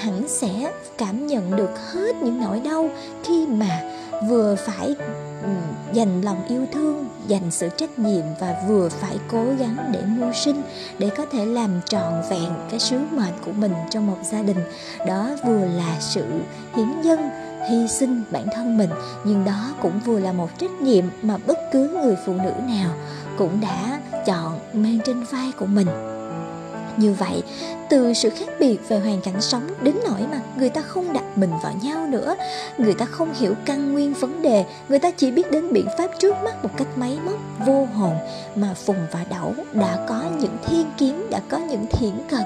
hẳn 0.00 0.28
sẽ 0.28 0.72
cảm 0.98 1.26
nhận 1.26 1.56
được 1.56 1.70
hết 1.92 2.16
những 2.22 2.40
nỗi 2.40 2.60
đau 2.60 2.90
Khi 3.24 3.46
mà 3.46 3.80
vừa 4.26 4.54
phải 4.54 4.94
ừ, 5.42 5.48
dành 5.92 6.22
lòng 6.22 6.44
yêu 6.48 6.66
thương, 6.72 7.08
dành 7.26 7.50
sự 7.50 7.68
trách 7.76 7.98
nhiệm 7.98 8.24
và 8.40 8.62
vừa 8.68 8.88
phải 8.88 9.18
cố 9.28 9.44
gắng 9.58 9.76
để 9.92 10.00
mưu 10.06 10.32
sinh 10.32 10.62
để 10.98 11.10
có 11.16 11.26
thể 11.32 11.44
làm 11.44 11.70
trọn 11.88 12.12
vẹn 12.30 12.52
cái 12.70 12.80
sứ 12.80 12.98
mệnh 13.10 13.34
của 13.44 13.52
mình 13.52 13.72
trong 13.90 14.06
một 14.06 14.18
gia 14.22 14.42
đình. 14.42 14.58
Đó 15.06 15.30
vừa 15.46 15.66
là 15.66 15.96
sự 16.00 16.24
hiến 16.76 17.02
dân, 17.02 17.30
hy 17.70 17.88
sinh 17.88 18.22
bản 18.30 18.46
thân 18.54 18.78
mình, 18.78 18.90
nhưng 19.24 19.44
đó 19.44 19.74
cũng 19.82 20.00
vừa 20.04 20.18
là 20.18 20.32
một 20.32 20.48
trách 20.58 20.80
nhiệm 20.80 21.04
mà 21.22 21.36
bất 21.46 21.58
cứ 21.72 22.00
người 22.02 22.16
phụ 22.26 22.34
nữ 22.34 22.52
nào 22.68 22.90
cũng 23.38 23.60
đã 23.60 24.00
chọn 24.26 24.58
mang 24.72 24.98
trên 25.04 25.24
vai 25.24 25.52
của 25.58 25.66
mình 25.66 26.17
như 26.98 27.12
vậy, 27.12 27.42
từ 27.88 28.14
sự 28.14 28.30
khác 28.30 28.48
biệt 28.60 28.88
về 28.88 28.98
hoàn 28.98 29.20
cảnh 29.20 29.40
sống 29.40 29.68
đến 29.82 29.94
nỗi 30.04 30.20
mà 30.30 30.40
người 30.56 30.70
ta 30.70 30.80
không 30.80 31.12
đặt 31.12 31.24
mình 31.38 31.50
vào 31.62 31.72
nhau 31.82 32.06
nữa, 32.06 32.36
người 32.78 32.94
ta 32.94 33.04
không 33.04 33.34
hiểu 33.34 33.54
căn 33.64 33.92
nguyên 33.92 34.14
vấn 34.14 34.42
đề, 34.42 34.64
người 34.88 34.98
ta 34.98 35.10
chỉ 35.10 35.30
biết 35.30 35.50
đến 35.50 35.72
biện 35.72 35.86
pháp 35.98 36.10
trước 36.18 36.34
mắt 36.44 36.64
một 36.64 36.70
cách 36.76 36.88
máy 36.96 37.18
móc, 37.24 37.38
vô 37.66 37.84
hồn 37.94 38.14
mà 38.54 38.74
phùng 38.74 39.06
và 39.12 39.24
đẩu 39.30 39.54
đã 39.72 39.98
có 40.08 40.22
những 40.38 40.56
thiên 40.66 40.86
kiến, 40.98 41.30
đã 41.30 41.40
có 41.48 41.58
những 41.58 41.86
thiển 41.92 42.12
cận 42.30 42.44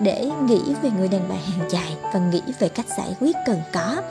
để 0.00 0.30
nghĩ 0.44 0.60
về 0.82 0.90
người 0.98 1.08
đàn 1.08 1.28
bà 1.28 1.34
hàng 1.34 1.70
dài 1.70 1.96
và 2.14 2.20
nghĩ 2.32 2.42
về 2.58 2.68
cách 2.68 2.86
giải 2.98 3.16
quyết 3.20 3.36
cần 3.46 3.60
có. 3.72 4.02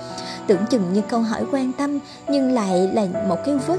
Tưởng 0.47 0.65
chừng 0.69 0.93
như 0.93 1.01
câu 1.09 1.21
hỏi 1.21 1.43
quan 1.51 1.71
tâm 1.77 1.99
nhưng 2.27 2.51
lại 2.51 2.89
là 2.93 3.05
một 3.27 3.37
cái 3.45 3.55
vết 3.67 3.77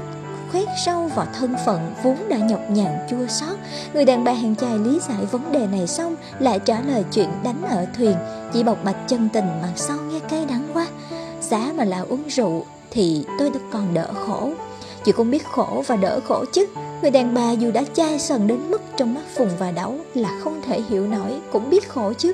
khoét 0.53 0.67
sâu 0.85 1.09
vào 1.15 1.27
thân 1.39 1.55
phận 1.65 1.93
vốn 2.03 2.17
đã 2.29 2.37
nhọc 2.37 2.59
nhằn 2.69 3.07
chua 3.09 3.27
xót. 3.27 3.57
Người 3.93 4.05
đàn 4.05 4.23
bà 4.23 4.31
hàng 4.31 4.55
chài 4.55 4.79
lý 4.79 4.99
giải 5.09 5.25
vấn 5.31 5.51
đề 5.51 5.67
này 5.67 5.87
xong, 5.87 6.15
lại 6.39 6.59
trả 6.59 6.81
lời 6.81 7.03
chuyện 7.11 7.29
đánh 7.43 7.61
ở 7.69 7.85
thuyền, 7.97 8.15
chỉ 8.53 8.63
bộc 8.63 8.83
bạch 8.83 8.95
chân 9.07 9.29
tình 9.33 9.45
mà 9.61 9.69
sau 9.75 9.97
nghe 9.97 10.19
cay 10.19 10.45
đắng 10.45 10.67
quá. 10.73 10.87
Giá 11.41 11.71
mà 11.75 11.83
là 11.83 11.99
uống 12.09 12.23
rượu 12.27 12.65
thì 12.91 13.25
tôi 13.39 13.49
được 13.49 13.59
còn 13.71 13.93
đỡ 13.93 14.07
khổ. 14.13 14.51
Chị 15.03 15.11
cũng 15.11 15.31
biết 15.31 15.45
khổ 15.45 15.83
và 15.87 15.95
đỡ 15.95 16.19
khổ 16.27 16.45
chứ. 16.53 16.65
Người 17.01 17.11
đàn 17.11 17.33
bà 17.33 17.51
dù 17.51 17.71
đã 17.71 17.83
chai 17.93 18.19
sần 18.19 18.47
đến 18.47 18.71
mức 18.71 18.81
trong 18.97 19.13
mắt 19.13 19.23
phùng 19.35 19.49
và 19.59 19.71
đấu 19.71 19.95
là 20.13 20.29
không 20.43 20.61
thể 20.67 20.81
hiểu 20.89 21.07
nổi, 21.07 21.31
cũng 21.51 21.69
biết 21.69 21.89
khổ 21.89 22.13
chứ. 22.17 22.33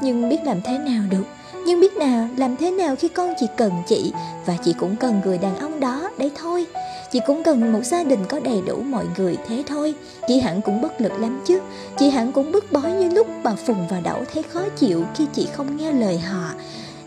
Nhưng 0.00 0.28
biết 0.28 0.38
làm 0.44 0.62
thế 0.62 0.78
nào 0.78 1.02
được? 1.10 1.24
Nhưng 1.66 1.80
biết 1.80 1.96
nào, 1.96 2.28
làm 2.36 2.56
thế 2.56 2.70
nào 2.70 2.96
khi 2.96 3.08
con 3.08 3.34
chỉ 3.40 3.46
cần 3.56 3.72
chị? 3.86 4.12
Và 4.46 4.56
chị 4.64 4.74
cũng 4.78 4.96
cần 4.96 5.20
người 5.24 5.38
đàn 5.38 5.58
ông 5.58 5.80
đó 5.80 6.10
đấy 6.18 6.30
thôi. 6.36 6.66
Chị 7.12 7.20
cũng 7.26 7.42
cần 7.42 7.72
một 7.72 7.80
gia 7.84 8.04
đình 8.04 8.24
có 8.28 8.40
đầy 8.40 8.62
đủ 8.66 8.76
mọi 8.76 9.04
người 9.16 9.36
thế 9.48 9.62
thôi. 9.66 9.94
Chị 10.28 10.40
hẳn 10.40 10.62
cũng 10.62 10.82
bất 10.82 11.00
lực 11.00 11.12
lắm 11.12 11.40
chứ. 11.46 11.60
Chị 11.98 12.10
hẳn 12.10 12.32
cũng 12.32 12.52
bức 12.52 12.72
bối 12.72 12.90
như 12.90 13.10
lúc 13.10 13.26
bà 13.42 13.54
Phùng 13.66 13.88
và 13.88 14.00
Đậu 14.00 14.24
thấy 14.34 14.42
khó 14.42 14.60
chịu 14.76 15.04
khi 15.14 15.26
chị 15.32 15.48
không 15.52 15.76
nghe 15.76 15.92
lời 15.92 16.18
họ. 16.18 16.52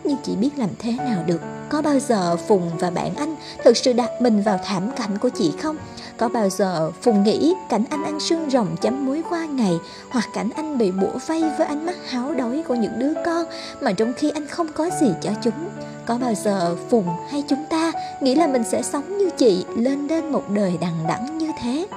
Nhưng 0.04 0.18
chị 0.24 0.36
biết 0.36 0.50
làm 0.58 0.70
thế 0.80 0.92
nào 0.92 1.24
được. 1.28 1.42
Có 1.70 1.82
bao 1.82 2.00
giờ 2.00 2.36
Phùng 2.36 2.78
và 2.80 2.90
bạn 2.90 3.16
anh 3.16 3.36
thực 3.64 3.78
sự 3.78 3.94
đặt 3.94 4.10
mình 4.22 4.42
vào 4.42 4.60
thảm 4.66 4.92
cảnh 4.98 5.18
của 5.18 5.30
chị 5.30 5.52
không? 5.62 5.78
Có 6.18 6.30
bao 6.30 6.50
giờ 6.50 6.92
Phùng 7.02 7.24
nghĩ 7.24 7.54
cảnh 7.70 7.84
anh 7.90 8.04
ăn 8.04 8.20
xương 8.20 8.50
rồng 8.50 8.78
chấm 8.82 9.06
muối 9.06 9.22
qua 9.30 9.46
ngày, 9.46 9.74
Hoặc 10.10 10.26
cảnh 10.34 10.50
anh 10.56 10.78
bị 10.78 10.92
bủa 10.92 11.20
vây 11.28 11.44
với 11.58 11.68
ánh 11.68 11.86
mắt 11.86 11.96
háo 12.10 12.34
đói 12.34 12.64
của 12.68 12.76
những 12.76 13.00
đứa 13.00 13.14
con, 13.26 13.46
Mà 13.82 13.92
trong 13.92 14.14
khi 14.14 14.30
anh 14.30 14.48
không 14.48 14.68
có 14.74 14.90
gì 15.02 15.08
cho 15.22 15.32
chúng? 15.44 15.70
Có 16.06 16.18
bao 16.18 16.34
giờ 16.36 16.76
Phùng 16.90 17.08
hay 17.30 17.44
chúng 17.50 17.66
ta 17.70 17.92
nghĩ 18.22 18.36
là 18.36 18.48
mình 18.48 18.64
sẽ 18.72 18.82
sống 18.82 19.18
như 19.18 19.30
chị, 19.38 19.66
lên 19.76 20.08
đến 20.08 20.32
một 20.32 20.44
đời 20.50 20.78
đằng 20.82 21.08
đẵng 21.08 21.38
như 21.38 21.52
thế? 21.62 21.88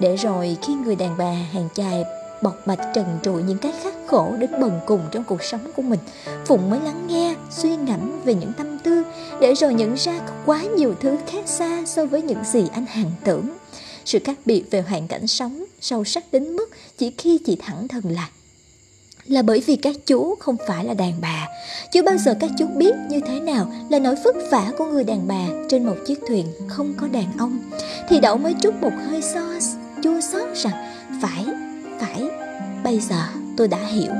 Để 0.00 0.16
rồi 0.16 0.56
khi 0.62 0.74
người 0.74 0.96
đàn 0.96 1.16
bà 1.18 1.32
hàng 1.52 1.68
chài 1.74 2.04
bộc 2.42 2.66
bạch 2.66 2.80
trần 2.94 3.18
trụi 3.22 3.42
những 3.42 3.58
cái 3.58 3.72
khắc 3.82 3.94
khổ 4.06 4.32
đến 4.38 4.50
bần 4.60 4.80
cùng 4.86 5.00
trong 5.10 5.24
cuộc 5.24 5.42
sống 5.42 5.72
của 5.76 5.82
mình 5.82 6.00
Phụng 6.46 6.70
mới 6.70 6.80
lắng 6.80 7.06
nghe, 7.06 7.34
suy 7.50 7.76
ngẫm 7.76 8.20
về 8.24 8.34
những 8.34 8.52
tâm 8.58 8.78
tư, 8.78 9.02
để 9.40 9.54
rồi 9.54 9.74
nhận 9.74 9.94
ra 9.94 10.18
có 10.18 10.34
quá 10.46 10.62
nhiều 10.62 10.94
thứ 11.00 11.16
khác 11.26 11.48
xa 11.48 11.82
so 11.86 12.06
với 12.06 12.22
những 12.22 12.44
gì 12.44 12.68
anh 12.72 12.86
hàng 12.86 13.10
tưởng. 13.24 13.48
Sự 14.04 14.18
khác 14.24 14.38
biệt 14.44 14.64
về 14.70 14.80
hoàn 14.80 15.08
cảnh 15.08 15.26
sống 15.26 15.64
sâu 15.80 16.04
sắc 16.04 16.24
đến 16.32 16.56
mức 16.56 16.70
chỉ 16.98 17.12
khi 17.18 17.38
chị 17.46 17.56
thẳng 17.60 17.88
thừng 17.88 18.12
lại 18.14 18.28
là 19.26 19.42
bởi 19.42 19.62
vì 19.66 19.76
các 19.76 19.96
chú 20.06 20.34
không 20.40 20.56
phải 20.66 20.84
là 20.84 20.94
đàn 20.94 21.12
bà. 21.20 21.46
Chưa 21.92 22.02
bao 22.02 22.16
giờ 22.16 22.34
các 22.40 22.50
chú 22.58 22.66
biết 22.66 22.94
như 23.08 23.20
thế 23.26 23.40
nào 23.40 23.72
là 23.90 23.98
nỗi 23.98 24.14
vất 24.24 24.36
vả 24.50 24.72
của 24.78 24.86
người 24.86 25.04
đàn 25.04 25.28
bà 25.28 25.46
trên 25.68 25.86
một 25.86 25.96
chiếc 26.06 26.20
thuyền 26.28 26.46
không 26.68 26.94
có 26.96 27.06
đàn 27.08 27.26
ông. 27.38 27.58
Thì 28.08 28.20
đậu 28.20 28.36
mới 28.36 28.54
trút 28.60 28.74
một 28.80 28.92
hơi 29.06 29.22
so 29.22 29.50
chua 30.02 30.20
xót 30.20 30.48
rằng 30.54 30.94
phải, 31.22 31.46
phải, 32.00 32.28
bây 32.84 33.00
giờ 33.00 33.22
tôi 33.56 33.68
đã 33.68 33.78
hiểu. 33.86 34.12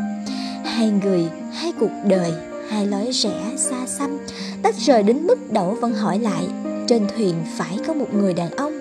Hai 0.64 0.90
người, 0.90 1.24
hai 1.52 1.72
cuộc 1.80 1.90
đời, 2.04 2.32
hai 2.68 2.86
lối 2.86 3.08
rẽ 3.12 3.56
xa 3.56 3.86
xăm, 3.86 4.18
tách 4.62 4.74
rời 4.76 5.02
đến 5.02 5.26
mức 5.26 5.52
đậu 5.52 5.74
vẫn 5.74 5.94
hỏi 5.94 6.18
lại, 6.18 6.44
trên 6.88 7.06
thuyền 7.16 7.34
phải 7.56 7.78
có 7.86 7.94
một 7.94 8.14
người 8.14 8.34
đàn 8.34 8.50
ông, 8.50 8.80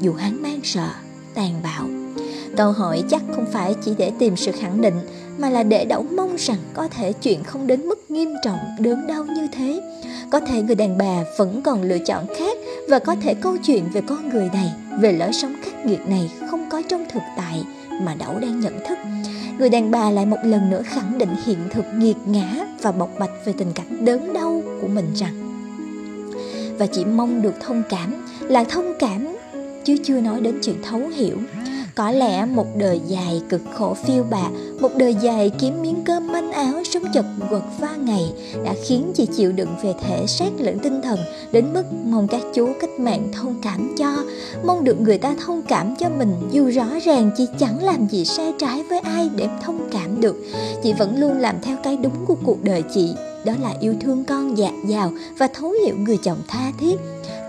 dù 0.00 0.12
hắn 0.12 0.42
mang 0.42 0.60
sợ, 0.64 0.88
tàn 1.34 1.60
bạo. 1.62 1.86
Câu 2.56 2.72
hỏi 2.72 3.04
chắc 3.10 3.22
không 3.34 3.46
phải 3.52 3.74
chỉ 3.84 3.92
để 3.98 4.12
tìm 4.18 4.36
sự 4.36 4.52
khẳng 4.52 4.80
định 4.80 4.94
mà 5.38 5.50
là 5.50 5.62
để 5.62 5.84
đẩu 5.84 6.02
mong 6.02 6.36
rằng 6.38 6.58
có 6.74 6.88
thể 6.88 7.12
chuyện 7.12 7.44
không 7.44 7.66
đến 7.66 7.80
mức 7.86 8.10
nghiêm 8.10 8.34
trọng, 8.44 8.58
đớn 8.78 9.06
đau 9.06 9.24
như 9.24 9.46
thế 9.52 9.80
có 10.30 10.40
thể 10.40 10.62
người 10.62 10.74
đàn 10.74 10.98
bà 10.98 11.24
vẫn 11.38 11.62
còn 11.62 11.82
lựa 11.82 11.98
chọn 11.98 12.26
khác 12.36 12.58
và 12.88 12.98
có 12.98 13.16
thể 13.22 13.34
câu 13.34 13.56
chuyện 13.66 13.84
về 13.92 14.00
con 14.06 14.28
người 14.28 14.48
này, 14.52 14.72
về 15.00 15.12
lối 15.12 15.32
sống 15.32 15.54
khắc 15.62 15.86
nghiệt 15.86 16.00
này 16.06 16.30
không 16.50 16.70
có 16.70 16.82
trong 16.88 17.04
thực 17.12 17.22
tại 17.36 17.64
mà 18.02 18.14
Đẩu 18.14 18.38
đang 18.38 18.60
nhận 18.60 18.78
thức. 18.88 18.98
Người 19.58 19.68
đàn 19.68 19.90
bà 19.90 20.10
lại 20.10 20.26
một 20.26 20.36
lần 20.44 20.70
nữa 20.70 20.82
khẳng 20.84 21.18
định 21.18 21.34
hiện 21.44 21.58
thực 21.70 21.84
nghiệt 21.96 22.16
ngã 22.26 22.66
và 22.82 22.92
bộc 22.92 23.10
bạch 23.18 23.30
về 23.44 23.52
tình 23.58 23.72
cảnh 23.72 24.04
đớn 24.04 24.32
đau 24.32 24.62
của 24.80 24.88
mình 24.88 25.06
rằng, 25.14 25.34
và 26.78 26.86
chỉ 26.86 27.04
mong 27.04 27.42
được 27.42 27.54
thông 27.60 27.82
cảm 27.88 28.14
là 28.40 28.64
thông 28.64 28.94
cảm, 28.98 29.36
chứ 29.84 29.96
chưa 30.04 30.20
nói 30.20 30.40
đến 30.40 30.58
chuyện 30.62 30.76
thấu 30.82 31.00
hiểu 31.00 31.36
có 31.94 32.10
lẽ 32.10 32.44
một 32.44 32.66
đời 32.76 33.00
dài 33.06 33.42
cực 33.48 33.60
khổ 33.74 33.94
phiêu 33.94 34.24
bạt, 34.30 34.50
một 34.80 34.90
đời 34.96 35.14
dài 35.14 35.50
kiếm 35.58 35.82
miếng 35.82 36.04
cơm 36.04 36.32
manh 36.32 36.52
áo 36.52 36.84
sống 36.84 37.02
chật 37.14 37.24
vật 37.50 37.62
va 37.80 37.96
ngày 37.96 38.32
đã 38.64 38.74
khiến 38.84 39.12
chị 39.14 39.26
chịu 39.26 39.52
đựng 39.52 39.74
về 39.82 39.94
thể 40.00 40.26
xác 40.26 40.50
lẫn 40.58 40.78
tinh 40.78 41.02
thần 41.02 41.18
đến 41.52 41.72
mức 41.72 41.82
mong 42.04 42.28
các 42.28 42.40
chú 42.54 42.68
cách 42.80 42.90
mạng 42.98 43.28
thông 43.32 43.54
cảm 43.62 43.94
cho, 43.98 44.24
mong 44.66 44.84
được 44.84 45.00
người 45.00 45.18
ta 45.18 45.34
thông 45.44 45.62
cảm 45.62 45.94
cho 45.96 46.08
mình 46.08 46.34
dù 46.50 46.70
rõ 46.70 46.86
ràng 47.04 47.30
chị 47.36 47.46
chẳng 47.58 47.84
làm 47.84 48.06
gì 48.08 48.24
sai 48.24 48.52
trái 48.58 48.82
với 48.82 48.98
ai 48.98 49.30
để 49.36 49.48
thông 49.64 49.88
cảm 49.92 50.20
được. 50.20 50.36
Chị 50.82 50.92
vẫn 50.92 51.20
luôn 51.20 51.38
làm 51.38 51.56
theo 51.62 51.76
cái 51.82 51.96
đúng 51.96 52.26
của 52.26 52.36
cuộc 52.44 52.64
đời 52.64 52.82
chị, 52.94 53.14
đó 53.44 53.52
là 53.62 53.74
yêu 53.80 53.94
thương 54.00 54.24
con 54.24 54.58
dạt 54.58 54.72
dào 54.86 55.12
và 55.38 55.48
thấu 55.54 55.70
hiểu 55.70 55.96
người 55.98 56.18
chồng 56.22 56.38
tha 56.48 56.72
thiết 56.80 56.96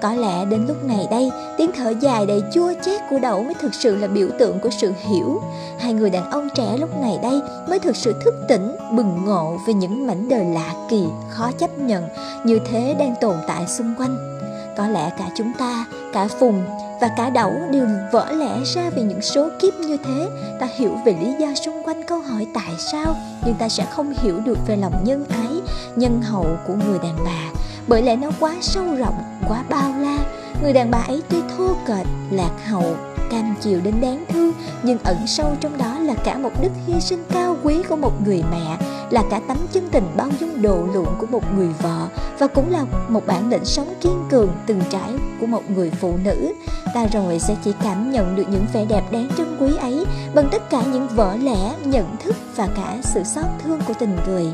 có 0.06 0.14
lẽ 0.14 0.46
đến 0.46 0.66
lúc 0.68 0.84
này 0.84 1.08
đây, 1.12 1.32
tiếng 1.58 1.72
thở 1.76 1.94
dài 2.00 2.26
đầy 2.26 2.44
chua 2.54 2.74
chát 2.86 3.02
của 3.10 3.20
đậu 3.20 3.44
mới 3.44 3.54
thực 3.54 3.74
sự 3.74 3.96
là 3.96 4.08
biểu 4.08 4.28
tượng 4.40 4.60
của 4.60 4.70
sự 4.70 4.94
hiểu. 4.98 5.42
Hai 5.80 5.94
người 5.94 6.10
đàn 6.10 6.32
ông 6.32 6.48
trẻ 6.56 6.78
lúc 6.78 6.90
này 7.02 7.20
đây 7.24 7.42
mới 7.70 7.80
thực 7.80 7.96
sự 7.96 8.14
thức 8.24 8.34
tỉnh, 8.48 8.76
bừng 8.92 9.26
ngộ 9.26 9.58
về 9.68 9.74
những 9.74 10.08
mảnh 10.08 10.30
đời 10.30 10.46
lạ 10.46 10.74
kỳ, 10.90 11.06
khó 11.30 11.52
chấp 11.52 11.80
nhận 11.80 12.04
như 12.44 12.60
thế 12.72 12.96
đang 13.00 13.16
tồn 13.22 13.36
tại 13.48 13.68
xung 13.68 13.94
quanh. 13.98 14.40
Có 14.78 14.88
lẽ 14.88 15.12
cả 15.18 15.30
chúng 15.38 15.52
ta, 15.58 15.86
cả 16.14 16.28
Phùng 16.28 16.64
và 17.02 17.10
cả 17.18 17.30
Đậu 17.30 17.54
đều 17.72 17.88
vỡ 18.12 18.32
lẽ 18.32 18.64
ra 18.76 18.90
vì 18.90 19.02
những 19.02 19.22
số 19.22 19.50
kiếp 19.62 19.74
như 19.80 19.98
thế. 20.06 20.30
Ta 20.60 20.68
hiểu 20.78 20.92
về 21.06 21.16
lý 21.22 21.34
do 21.40 21.48
xung 21.66 21.84
quanh 21.84 22.04
câu 22.04 22.20
hỏi 22.20 22.48
tại 22.54 22.74
sao, 22.92 23.16
nhưng 23.46 23.56
ta 23.56 23.70
sẽ 23.70 23.86
không 23.92 24.14
hiểu 24.22 24.40
được 24.46 24.58
về 24.68 24.76
lòng 24.76 25.04
nhân 25.04 25.26
ái, 25.30 25.62
nhân 25.96 26.22
hậu 26.22 26.48
của 26.68 26.74
người 26.74 27.00
đàn 27.04 27.16
bà 27.26 27.60
bởi 27.88 28.02
lẽ 28.02 28.16
nó 28.16 28.30
quá 28.40 28.56
sâu 28.62 28.84
rộng, 28.84 29.16
quá 29.48 29.64
bao 29.70 29.94
la. 30.00 30.18
Người 30.62 30.74
đàn 30.74 30.92
bà 30.92 30.98
ấy 31.08 31.22
tuy 31.30 31.38
thô 31.58 31.68
kệch, 31.88 32.08
lạc 32.32 32.52
hậu, 32.68 32.96
cam 33.32 33.56
chịu 33.62 33.82
đến 33.84 33.94
đáng 34.02 34.26
thương, 34.30 34.52
nhưng 34.84 34.98
ẩn 35.04 35.18
sâu 35.28 35.56
trong 35.60 35.78
đó 35.78 36.00
là 36.00 36.14
cả 36.14 36.38
một 36.38 36.52
đức 36.62 36.70
hy 36.88 37.02
sinh 37.02 37.24
cao 37.32 37.58
quý 37.64 37.84
của 37.90 37.96
một 37.96 38.26
người 38.26 38.44
mẹ, 38.52 38.78
là 39.10 39.24
cả 39.30 39.42
tấm 39.48 39.58
chân 39.72 39.90
tình 39.92 40.08
bao 40.18 40.30
dung 40.40 40.62
độ 40.62 40.88
lượng 40.94 41.16
của 41.20 41.28
một 41.32 41.54
người 41.56 41.70
vợ 41.82 42.08
và 42.40 42.48
cũng 42.48 42.72
là 42.72 42.86
một 43.08 43.28
bản 43.28 43.50
lĩnh 43.50 43.66
sống 43.66 43.94
kiên 44.02 44.24
cường 44.30 44.50
từng 44.66 44.82
trải 44.90 45.14
của 45.40 45.46
một 45.46 45.70
người 45.70 45.92
phụ 45.92 46.14
nữ. 46.24 46.54
Ta 46.94 47.06
rồi 47.06 47.40
sẽ 47.40 47.56
chỉ 47.64 47.74
cảm 47.84 48.12
nhận 48.12 48.36
được 48.36 48.46
những 48.50 48.66
vẻ 48.74 48.86
đẹp 48.86 49.02
đáng 49.12 49.30
trân 49.38 49.58
quý 49.60 49.76
ấy 49.76 50.06
bằng 50.36 50.50
tất 50.52 50.70
cả 50.70 50.82
những 50.92 51.08
vỡ 51.08 51.36
lẽ, 51.36 51.74
nhận 51.86 52.06
thức 52.24 52.36
và 52.56 52.68
cả 52.76 52.98
sự 53.02 53.24
xót 53.24 53.46
thương 53.64 53.80
của 53.88 53.94
tình 54.00 54.18
người 54.28 54.46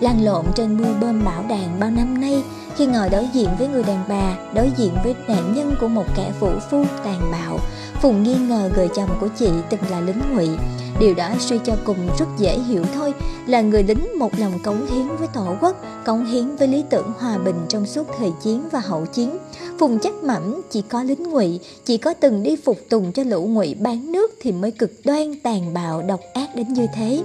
lăn 0.00 0.24
lộn 0.24 0.44
trên 0.54 0.76
mưa 0.76 0.94
bơm 1.00 1.24
bão 1.24 1.44
đạn 1.48 1.80
bao 1.80 1.90
năm 1.90 2.20
nay, 2.20 2.42
khi 2.76 2.86
ngồi 2.86 3.08
đối 3.08 3.28
diện 3.32 3.48
với 3.58 3.68
người 3.68 3.82
đàn 3.82 4.04
bà, 4.08 4.36
đối 4.54 4.70
diện 4.76 4.92
với 5.04 5.14
nạn 5.28 5.54
nhân 5.54 5.74
của 5.80 5.88
một 5.88 6.04
kẻ 6.16 6.32
vũ 6.40 6.50
phu 6.70 6.84
tàn 7.04 7.20
bạo. 7.32 7.58
Phùng 8.02 8.22
nghi 8.22 8.34
ngờ 8.34 8.70
người 8.74 8.88
chồng 8.96 9.10
của 9.20 9.28
chị 9.38 9.50
từng 9.70 9.80
là 9.90 10.00
lính 10.00 10.20
ngụy. 10.34 10.48
Điều 11.00 11.14
đó 11.14 11.30
suy 11.38 11.58
cho 11.64 11.76
cùng 11.84 12.08
rất 12.18 12.26
dễ 12.38 12.58
hiểu 12.58 12.84
thôi, 12.94 13.14
là 13.46 13.60
người 13.60 13.82
lính 13.82 14.18
một 14.18 14.38
lòng 14.38 14.58
cống 14.62 14.86
hiến 14.86 15.16
với 15.18 15.28
tổ 15.28 15.56
quốc, 15.60 15.76
cống 16.04 16.24
hiến 16.24 16.56
với 16.56 16.68
lý 16.68 16.84
tưởng 16.90 17.12
hòa 17.18 17.38
bình 17.38 17.66
trong 17.68 17.86
suốt 17.86 18.06
thời 18.18 18.32
chiến 18.42 18.68
và 18.72 18.80
hậu 18.80 19.06
chiến 19.06 19.38
phùng 19.78 19.98
chắc 19.98 20.24
mẩm 20.24 20.62
chỉ 20.70 20.82
có 20.82 21.02
lính 21.02 21.22
ngụy, 21.22 21.60
chỉ 21.84 21.96
có 21.96 22.14
từng 22.14 22.42
đi 22.42 22.56
phục 22.56 22.78
tùng 22.88 23.12
cho 23.12 23.22
lũ 23.22 23.46
ngụy 23.46 23.74
bán 23.74 24.12
nước 24.12 24.34
thì 24.40 24.52
mới 24.52 24.70
cực 24.70 24.92
đoan 25.04 25.34
tàn 25.42 25.74
bạo, 25.74 26.02
độc 26.02 26.20
ác 26.34 26.54
đến 26.54 26.72
như 26.72 26.86
thế. 26.94 27.22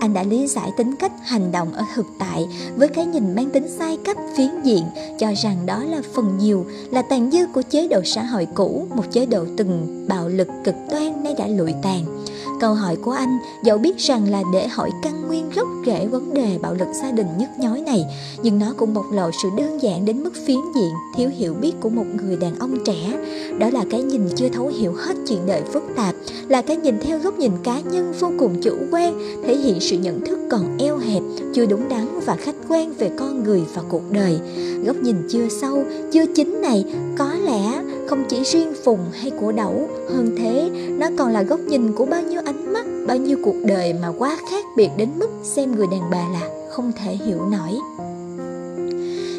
Anh 0.00 0.14
đã 0.14 0.22
lý 0.22 0.46
giải 0.46 0.70
tính 0.76 0.94
cách, 0.98 1.12
hành 1.22 1.52
động 1.52 1.72
ở 1.72 1.82
thực 1.94 2.06
tại 2.18 2.46
với 2.76 2.88
cái 2.88 3.06
nhìn 3.06 3.34
mang 3.34 3.50
tính 3.50 3.68
sai 3.78 3.98
cấp 4.04 4.16
phiến 4.36 4.50
diện, 4.64 4.84
cho 5.18 5.32
rằng 5.42 5.66
đó 5.66 5.84
là 5.84 6.02
phần 6.14 6.38
nhiều, 6.38 6.66
là 6.90 7.02
tàn 7.02 7.30
dư 7.30 7.46
của 7.54 7.62
chế 7.62 7.88
độ 7.88 8.00
xã 8.04 8.22
hội 8.22 8.46
cũ, 8.54 8.86
một 8.96 9.04
chế 9.10 9.26
độ 9.26 9.44
từng 9.56 10.04
bạo 10.08 10.28
lực 10.28 10.48
cực 10.64 10.74
đoan 10.90 11.24
nay 11.24 11.34
đã 11.38 11.46
lụi 11.46 11.74
tàn. 11.82 12.23
Câu 12.60 12.74
hỏi 12.74 12.96
của 12.96 13.10
anh 13.10 13.38
dẫu 13.62 13.78
biết 13.78 13.98
rằng 13.98 14.30
là 14.30 14.42
để 14.52 14.68
hỏi 14.68 14.90
căn 15.02 15.26
nguyên 15.26 15.50
gốc 15.50 15.68
rễ 15.86 16.06
vấn 16.06 16.34
đề 16.34 16.58
bạo 16.62 16.74
lực 16.74 16.88
gia 17.02 17.10
đình 17.10 17.26
nhức 17.38 17.48
nhối 17.58 17.80
này 17.80 18.04
Nhưng 18.42 18.58
nó 18.58 18.74
cũng 18.76 18.94
bộc 18.94 19.12
lộ 19.12 19.30
sự 19.42 19.48
đơn 19.56 19.82
giản 19.82 20.04
đến 20.04 20.22
mức 20.22 20.32
phiến 20.46 20.58
diện, 20.74 20.90
thiếu 21.16 21.30
hiểu 21.36 21.54
biết 21.54 21.72
của 21.80 21.88
một 21.88 22.04
người 22.14 22.36
đàn 22.36 22.58
ông 22.58 22.84
trẻ. 22.84 23.12
Đó 23.58 23.70
là 23.70 23.84
cái 23.90 24.02
nhìn 24.02 24.28
chưa 24.36 24.48
thấu 24.48 24.68
hiểu 24.68 24.92
hết 24.92 25.14
chuyện 25.28 25.46
đời 25.46 25.62
phức 25.72 25.82
tạp 25.96 26.14
Là 26.48 26.62
cái 26.62 26.76
nhìn 26.76 27.00
theo 27.00 27.18
góc 27.18 27.38
nhìn 27.38 27.52
cá 27.62 27.80
nhân 27.80 28.12
vô 28.20 28.30
cùng 28.38 28.60
chủ 28.62 28.76
quan 28.90 29.18
Thể 29.46 29.56
hiện 29.56 29.80
sự 29.80 29.96
nhận 29.98 30.24
thức 30.24 30.38
còn 30.50 30.78
eo 30.78 30.98
hẹp, 30.98 31.22
chưa 31.54 31.66
đúng 31.66 31.88
đắn 31.88 32.20
và 32.26 32.36
khách 32.36 32.54
quan 32.68 32.92
về 32.98 33.10
con 33.16 33.44
người 33.44 33.62
và 33.74 33.82
cuộc 33.88 34.10
đời. 34.10 34.38
Góc 34.86 34.96
nhìn 34.96 35.16
chưa 35.28 35.48
sâu, 35.60 35.84
chưa 36.12 36.26
chính 36.34 36.60
này 36.60 36.84
có 37.18 37.34
lẽ 37.34 37.83
không 38.14 38.24
chỉ 38.28 38.42
riêng 38.42 38.72
Phùng 38.84 38.98
hay 39.12 39.30
của 39.30 39.52
Đẩu 39.52 39.88
Hơn 40.10 40.36
thế, 40.38 40.70
nó 40.98 41.06
còn 41.18 41.32
là 41.32 41.42
góc 41.42 41.60
nhìn 41.60 41.92
của 41.92 42.06
bao 42.06 42.22
nhiêu 42.22 42.40
ánh 42.44 42.72
mắt, 42.72 42.86
bao 43.06 43.16
nhiêu 43.16 43.38
cuộc 43.44 43.54
đời 43.64 43.92
mà 43.92 44.12
quá 44.18 44.38
khác 44.50 44.64
biệt 44.76 44.88
đến 44.96 45.08
mức 45.18 45.28
xem 45.42 45.76
người 45.76 45.86
đàn 45.90 46.10
bà 46.10 46.28
là 46.32 46.48
không 46.70 46.92
thể 46.92 47.16
hiểu 47.26 47.38
nổi 47.50 47.70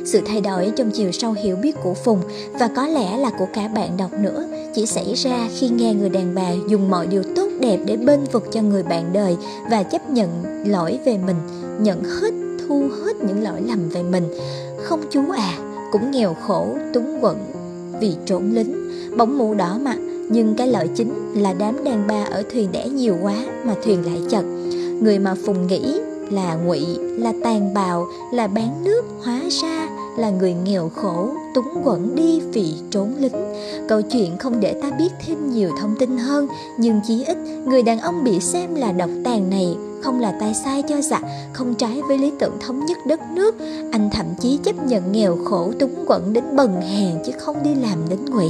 sự 0.05 0.22
thay 0.25 0.41
đổi 0.41 0.72
trong 0.75 0.91
chiều 0.91 1.12
sâu 1.12 1.32
hiểu 1.32 1.55
biết 1.55 1.75
của 1.84 1.94
Phùng 1.94 2.22
và 2.53 2.70
có 2.75 2.88
lẽ 2.88 3.17
là 3.17 3.29
của 3.39 3.48
cả 3.53 3.67
bạn 3.67 3.98
đọc 3.98 4.12
nữa 4.13 4.48
chỉ 4.74 4.86
xảy 4.86 5.13
ra 5.13 5.48
khi 5.60 5.70
nghe 5.70 5.94
người 5.94 6.10
đàn 6.10 6.36
bà 6.36 6.51
dùng 6.67 6.89
mọi 6.89 7.08
điều 7.08 7.24
tốt 7.36 7.48
đẹp 7.60 7.77
để 7.86 7.98
bên 7.98 8.24
vực 8.32 8.48
cho 8.51 8.62
người 8.62 8.84
bạn 8.84 9.13
đời 9.13 9.38
và 9.72 9.84
chấp 9.84 10.10
nhận 10.10 10.29
lỗi 10.65 11.00
về 11.05 11.17
mình, 11.17 11.38
nhận 11.79 12.03
hết, 12.03 12.34
thu 12.67 12.84
hết 13.03 13.15
những 13.27 13.44
lỗi 13.44 13.62
lầm 13.62 13.89
về 13.89 14.03
mình. 14.03 14.24
Không 14.84 15.01
chú 15.10 15.22
à, 15.32 15.58
cũng 15.91 16.12
nghèo 16.12 16.36
khổ, 16.48 16.67
túng 16.94 17.22
quẫn 17.22 17.55
vì 18.02 18.16
trốn 18.25 18.52
lính, 18.54 18.74
bỗng 19.18 19.38
mũ 19.38 19.54
đỏ 19.54 19.78
mặt 19.82 19.98
nhưng 20.30 20.56
cái 20.56 20.68
lợi 20.68 20.88
chính 20.96 21.14
là 21.36 21.54
đám 21.54 21.84
đàn 21.84 22.08
bà 22.08 22.24
ở 22.24 22.44
thuyền 22.52 22.72
đẻ 22.72 22.88
nhiều 22.88 23.18
quá 23.22 23.36
mà 23.66 23.75
thuyền 23.84 24.06
lại 24.06 24.22
chật. 24.30 24.46
Người 25.02 25.20
mà 25.20 25.36
Phùng 25.46 25.68
nghĩ 25.68 26.00
là 26.32 26.56
ngụy, 26.56 26.86
là 27.18 27.34
tàn 27.44 27.74
bạo, 27.74 28.08
là 28.34 28.48
bán 28.48 28.84
nước 28.84 29.06
hóa 29.24 29.42
ra 29.50 29.88
là 30.18 30.30
người 30.30 30.54
nghèo 30.54 30.90
khổ, 30.96 31.30
túng 31.56 31.84
quẫn 31.84 32.16
đi 32.16 32.42
vì 32.54 32.74
trốn 32.90 33.14
lính. 33.20 33.54
Câu 33.90 34.02
chuyện 34.02 34.38
không 34.38 34.60
để 34.60 34.80
ta 34.82 34.92
biết 35.00 35.10
thêm 35.25 35.52
nhiều 35.52 35.70
thông 35.82 35.96
tin 36.00 36.18
hơn, 36.18 36.48
nhưng 36.80 37.00
chí 37.08 37.24
ít 37.24 37.38
người 37.66 37.84
đàn 37.84 38.00
ông 38.00 38.24
bị 38.24 38.40
xem 38.40 38.75
là 38.75 38.92
độc 38.92 39.10
tàn 39.24 39.50
này 39.50 39.75
không 40.02 40.20
là 40.20 40.34
tay 40.40 40.54
sai 40.54 40.82
cho 40.82 41.02
giặc, 41.02 41.24
không 41.54 41.75
trái 41.75 42.02
với 42.08 42.18
lý 42.18 42.32
tưởng 42.40 42.58
thống 42.60 42.86
nhất 42.86 42.98
đất 43.08 43.20
nước. 43.32 43.56
Anh 43.92 44.10
thậm 44.14 44.25
chí 44.40 44.60
chấp 44.64 44.86
nhận 44.86 45.12
nghèo 45.12 45.38
khổ 45.46 45.72
túng 45.80 46.06
quẫn 46.08 46.34
đến 46.34 46.44
bần 46.56 46.82
hèn 46.82 47.24
chứ 47.25 47.32
không 47.40 47.64
đi 47.64 47.75
làm 47.75 48.10
đến 48.10 48.20
ngụy. 48.25 48.50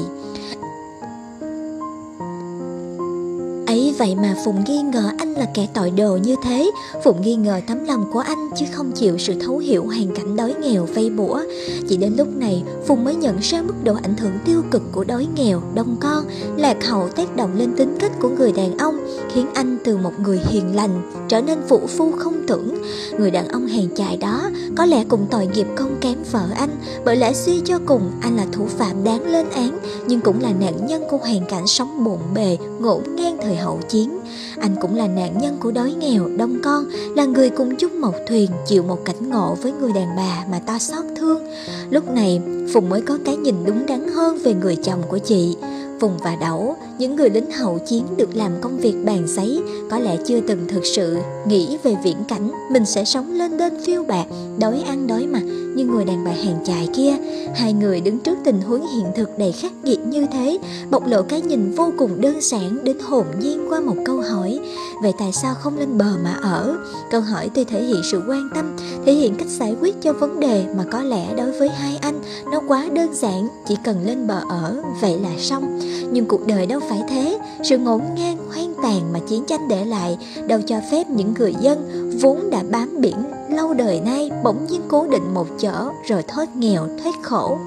ấy 3.68 3.95
vậy 3.98 4.16
mà 4.16 4.36
phụng 4.46 4.64
nghi 4.68 4.82
ngờ 4.82 5.12
anh 5.18 5.34
là 5.34 5.46
kẻ 5.54 5.68
tội 5.74 5.92
đồ 5.92 6.18
như 6.18 6.36
thế. 6.44 6.72
Phụng 7.04 7.22
nghi 7.22 7.36
ngờ 7.36 7.62
tấm 7.68 7.86
lòng 7.86 8.06
của 8.12 8.20
anh 8.20 8.50
chứ 8.56 8.66
không 8.72 8.92
chịu 8.92 9.18
sự 9.18 9.34
thấu 9.40 9.58
hiểu 9.58 9.86
hoàn 9.86 10.16
cảnh 10.16 10.36
đói 10.36 10.54
nghèo 10.62 10.86
vây 10.86 11.10
bủa. 11.10 11.42
Chỉ 11.88 11.98
đến 11.98 12.14
lúc 12.18 12.28
này 12.36 12.64
Phùng 12.88 13.04
mới 13.04 13.16
nhận 13.16 13.38
ra 13.40 13.62
mức 13.62 13.74
độ 13.84 13.96
ảnh 14.04 14.18
hưởng 14.18 14.40
tiêu 14.46 14.62
cực 14.72 14.82
của 14.92 15.04
đói 15.04 15.28
nghèo, 15.36 15.62
đông 15.76 15.96
con 16.00 16.26
Lạc 16.58 16.86
hậu 16.86 17.10
tác 17.10 17.36
động 17.36 17.58
lên 17.58 17.76
tính 17.78 17.96
cách 18.00 18.12
của 18.22 18.30
người 18.30 18.52
đàn 18.52 18.78
ông 18.78 18.98
Khiến 19.34 19.48
anh 19.54 19.78
từ 19.84 19.98
một 19.98 20.20
người 20.20 20.40
hiền 20.50 20.76
lành 20.76 21.12
trở 21.28 21.42
nên 21.42 21.60
phụ 21.68 21.82
phu 21.88 22.12
không 22.12 22.48
tưởng. 22.48 22.82
Người 23.20 23.32
đàn 23.32 23.48
ông 23.48 23.68
hèn 23.68 23.96
chài 23.96 24.18
đó 24.18 24.50
có 24.78 24.86
lẽ 24.86 25.04
cùng 25.10 25.28
tội 25.32 25.48
nghiệp 25.48 25.68
không 25.76 25.96
kém 26.02 26.18
vợ 26.32 26.48
anh. 26.56 26.70
Bởi 27.06 27.16
lẽ 27.16 27.34
suy 27.34 27.62
cho 27.66 27.80
cùng 27.86 28.12
anh 28.22 28.38
là 28.38 28.46
thủ 28.52 28.66
phạm 28.66 29.04
đáng 29.04 29.32
lên 29.32 29.50
án 29.50 29.80
Nhưng 30.08 30.22
cũng 30.22 30.42
là 30.42 30.52
nạn 30.60 30.86
nhân 30.86 31.04
của 31.10 31.18
hoàn 31.18 31.46
cảnh 31.46 31.68
sống 31.68 32.04
bộn 32.04 32.20
bề, 32.34 32.58
ngổn 32.80 33.02
ngang 33.16 33.38
thời 33.44 33.56
hậu 33.56 33.80
chiến. 33.90 34.20
Anh 34.60 34.76
cũng 34.82 34.96
là 34.96 35.08
nạn 35.08 35.38
nhân 35.42 35.58
của 35.60 35.72
đói 35.72 35.94
nghèo 35.94 36.28
đông 36.38 36.58
con 36.64 36.86
là 37.16 37.26
người 37.26 37.50
cùng 37.50 37.76
chung 37.76 38.02
một 38.02 38.14
thuyền 38.28 38.52
chịu 38.68 38.84
một 38.84 39.06
cảnh 39.06 39.30
ngộ 39.30 39.56
với 39.62 39.72
người 39.72 39.94
đàn 39.94 40.16
bà 40.18 40.46
mà 40.52 40.60
ta 40.60 40.80
xót 40.80 41.06
thương. 41.16 41.44
Lúc 41.90 42.12
này 42.12 42.42
phùng 42.74 42.90
mới 42.90 43.02
có 43.02 43.18
cái 43.26 43.38
nhìn 43.38 43.56
đúng 43.66 43.86
đắn 43.86 44.08
hơn 44.08 44.38
về 44.44 44.54
người 44.54 44.76
chồng 44.76 45.04
của 45.08 45.18
chị. 45.18 45.58
Phùng 46.00 46.18
và 46.18 46.36
Đẩu, 46.36 46.76
những 46.98 47.16
người 47.16 47.30
lính 47.30 47.52
hậu 47.52 47.80
chiến 47.80 48.04
được 48.18 48.36
làm 48.36 48.52
công 48.62 48.78
việc 48.78 48.96
bàn 49.06 49.24
giấy, 49.28 49.62
có 49.92 50.00
lẽ 50.00 50.18
chưa 50.26 50.40
từng 50.48 50.68
thực 50.68 50.86
sự 50.86 51.18
nghĩ 51.48 51.78
về 51.84 51.96
viễn 52.04 52.18
cảnh 52.28 52.52
mình 52.72 52.86
sẽ 52.86 53.06
sống 53.06 53.32
lên 53.32 53.58
đên 53.58 53.74
phiêu 53.86 54.04
bạc, 54.04 54.26
đói 54.60 54.84
ăn 54.88 55.08
đói 55.08 55.28
mặc 55.28 55.44
như 55.76 55.86
người 55.86 56.06
đàn 56.06 56.26
bà 56.26 56.32
hàng 56.32 56.64
chài 56.66 56.90
kia. 56.96 57.16
Hai 57.56 57.74
người 57.74 58.02
đứng 58.02 58.20
trước 58.20 58.38
tình 58.44 58.62
huống 58.62 58.88
hiện 58.88 59.06
thực 59.16 59.38
đầy 59.38 59.52
khắc 59.52 59.72
nghiệt 59.84 60.00
như 60.00 60.26
thế, 60.34 60.58
bộc 60.92 61.08
lộ 61.08 61.22
cái 61.22 61.42
nhìn 61.42 61.72
vô 61.72 61.92
cùng 61.98 62.22
đơn 62.22 62.42
giản 62.42 62.84
đến 62.84 62.98
hồn 63.00 63.26
nhiên 63.40 63.66
qua 63.70 63.80
một 63.80 63.96
câu 64.06 64.22
hỏi. 64.22 64.60
Vậy 65.02 65.14
tại 65.20 65.32
sao 65.34 65.56
không 65.56 65.80
lên 65.80 65.98
bờ 65.98 66.18
mà 66.24 66.40
ở? 66.42 66.78
Câu 67.12 67.22
hỏi 67.22 67.50
tuy 67.54 67.64
thể 67.64 67.84
hiện 67.84 68.02
sự 68.12 68.22
quan 68.28 68.50
tâm, 68.56 68.78
thể 69.06 69.14
hiện 69.14 69.36
cách 69.36 69.48
giải 69.48 69.76
quyết 69.82 70.02
cho 70.02 70.14
vấn 70.14 70.40
đề 70.40 70.66
mà 70.78 70.84
có 70.92 71.02
lẽ 71.02 71.34
đối 71.38 71.52
với 71.52 71.70
hai 71.70 71.98
anh 72.02 72.22
nó 72.52 72.62
quá 72.68 72.86
đơn 72.94 73.14
giản, 73.14 73.48
chỉ 73.68 73.76
cần 73.84 74.06
lên 74.06 74.28
bờ 74.28 74.42
ở, 74.50 74.82
vậy 75.02 75.20
là 75.20 75.32
xong 75.40 75.80
nhưng 76.12 76.26
cuộc 76.26 76.48
đời 76.48 76.66
đâu 76.66 76.80
phải 76.90 77.02
thế, 77.10 77.40
Sự 77.64 77.78
ngổn 77.78 78.02
ngang 78.16 78.38
hoang 78.54 78.74
tàn 78.84 79.14
mà 79.14 79.20
chiến 79.20 79.44
tranh 79.48 79.68
để 79.68 79.86
lại 79.86 80.18
Đâu 80.48 80.62
cho 80.62 80.76
phép 80.92 81.10
những 81.10 81.34
người 81.34 81.54
dân 81.62 82.10
vốn 82.22 82.50
đã 82.50 82.64
bám 82.72 83.02
biển 83.02 83.16
lâu 83.50 83.74
đời 83.74 84.02
nay 84.06 84.32
bỗng 84.44 84.66
nhiên 84.70 84.82
cố 84.88 85.08
định 85.08 85.34
một 85.34 85.48
chỗ 85.60 85.92
rồi 86.08 86.24
thoát 86.24 86.56
nghèo 86.56 86.88
thoát 87.04 87.16
khổ 87.24 87.58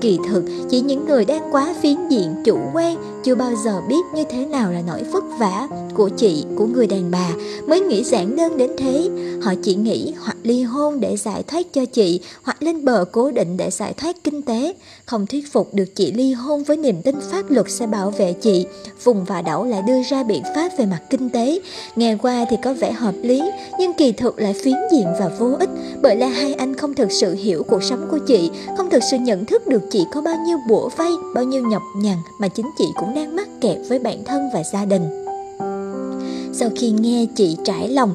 kỳ 0.00 0.18
thực, 0.28 0.44
chỉ 0.70 0.80
những 0.80 1.06
người 1.06 1.24
đang 1.24 1.48
quá 1.52 1.74
phiến 1.82 2.08
diện, 2.08 2.34
chủ 2.44 2.58
quan, 2.74 2.96
chưa 3.24 3.34
bao 3.34 3.52
giờ 3.64 3.80
biết 3.88 4.04
như 4.14 4.24
thế 4.30 4.46
nào 4.46 4.72
là 4.72 4.82
nỗi 4.86 5.02
vất 5.02 5.24
vả 5.38 5.68
của 5.94 6.08
chị, 6.08 6.44
của 6.56 6.66
người 6.66 6.86
đàn 6.86 7.10
bà, 7.10 7.30
mới 7.66 7.80
nghĩ 7.80 8.04
giản 8.04 8.36
đơn 8.36 8.56
đến 8.56 8.70
thế. 8.78 9.08
Họ 9.42 9.54
chỉ 9.62 9.74
nghĩ 9.74 10.14
hoặc 10.20 10.36
ly 10.42 10.62
hôn 10.62 11.00
để 11.00 11.16
giải 11.16 11.42
thoát 11.42 11.66
cho 11.72 11.84
chị, 11.84 12.20
hoặc 12.42 12.62
lên 12.62 12.84
bờ 12.84 13.04
cố 13.12 13.30
định 13.30 13.56
để 13.56 13.70
giải 13.70 13.92
thoát 13.92 14.24
kinh 14.24 14.42
tế. 14.42 14.74
Không 15.06 15.26
thuyết 15.26 15.52
phục 15.52 15.74
được 15.74 15.94
chị 15.94 16.12
ly 16.12 16.32
hôn 16.32 16.62
với 16.62 16.76
niềm 16.76 17.02
tin 17.02 17.14
pháp 17.32 17.50
luật 17.50 17.66
sẽ 17.70 17.86
bảo 17.86 18.10
vệ 18.10 18.32
chị, 18.32 18.66
vùng 19.04 19.24
và 19.24 19.42
đảo 19.42 19.64
lại 19.64 19.82
đưa 19.86 20.02
ra 20.02 20.22
biện 20.22 20.42
pháp 20.54 20.68
về 20.78 20.86
mặt 20.86 21.00
kinh 21.10 21.30
tế. 21.30 21.60
Nghe 21.96 22.16
qua 22.22 22.44
thì 22.50 22.56
có 22.62 22.74
vẻ 22.74 22.92
hợp 22.92 23.14
lý, 23.22 23.42
nhưng 23.78 23.92
kỳ 23.92 24.12
thực 24.12 24.38
lại 24.38 24.54
phiến 24.64 24.74
diện 24.92 25.06
và 25.20 25.28
vô 25.38 25.56
ích 25.60 25.70
bởi 26.02 26.16
là 26.16 26.26
hai 26.26 26.54
anh 26.54 26.74
không 26.76 26.94
thực 26.94 27.12
sự 27.12 27.34
hiểu 27.34 27.62
cuộc 27.62 27.82
sống 27.82 28.08
của 28.10 28.18
chị, 28.18 28.50
không 28.76 28.90
thực 28.90 29.02
sự 29.10 29.16
nhận 29.16 29.44
thức 29.44 29.66
được 29.66 29.82
chị 29.90 30.06
có 30.12 30.20
bao 30.20 30.34
nhiêu 30.46 30.58
bủa 30.68 30.88
vây, 30.88 31.12
bao 31.34 31.44
nhiêu 31.44 31.62
nhọc 31.62 31.82
nhằn 31.96 32.16
mà 32.38 32.48
chính 32.48 32.66
chị 32.78 32.84
cũng 33.00 33.14
đang 33.14 33.36
mắc 33.36 33.48
kẹt 33.60 33.78
với 33.88 33.98
bản 33.98 34.24
thân 34.24 34.42
và 34.54 34.62
gia 34.72 34.84
đình. 34.84 35.02
Sau 36.52 36.70
khi 36.76 36.90
nghe 36.90 37.26
chị 37.34 37.56
trải 37.64 37.88
lòng 37.88 38.14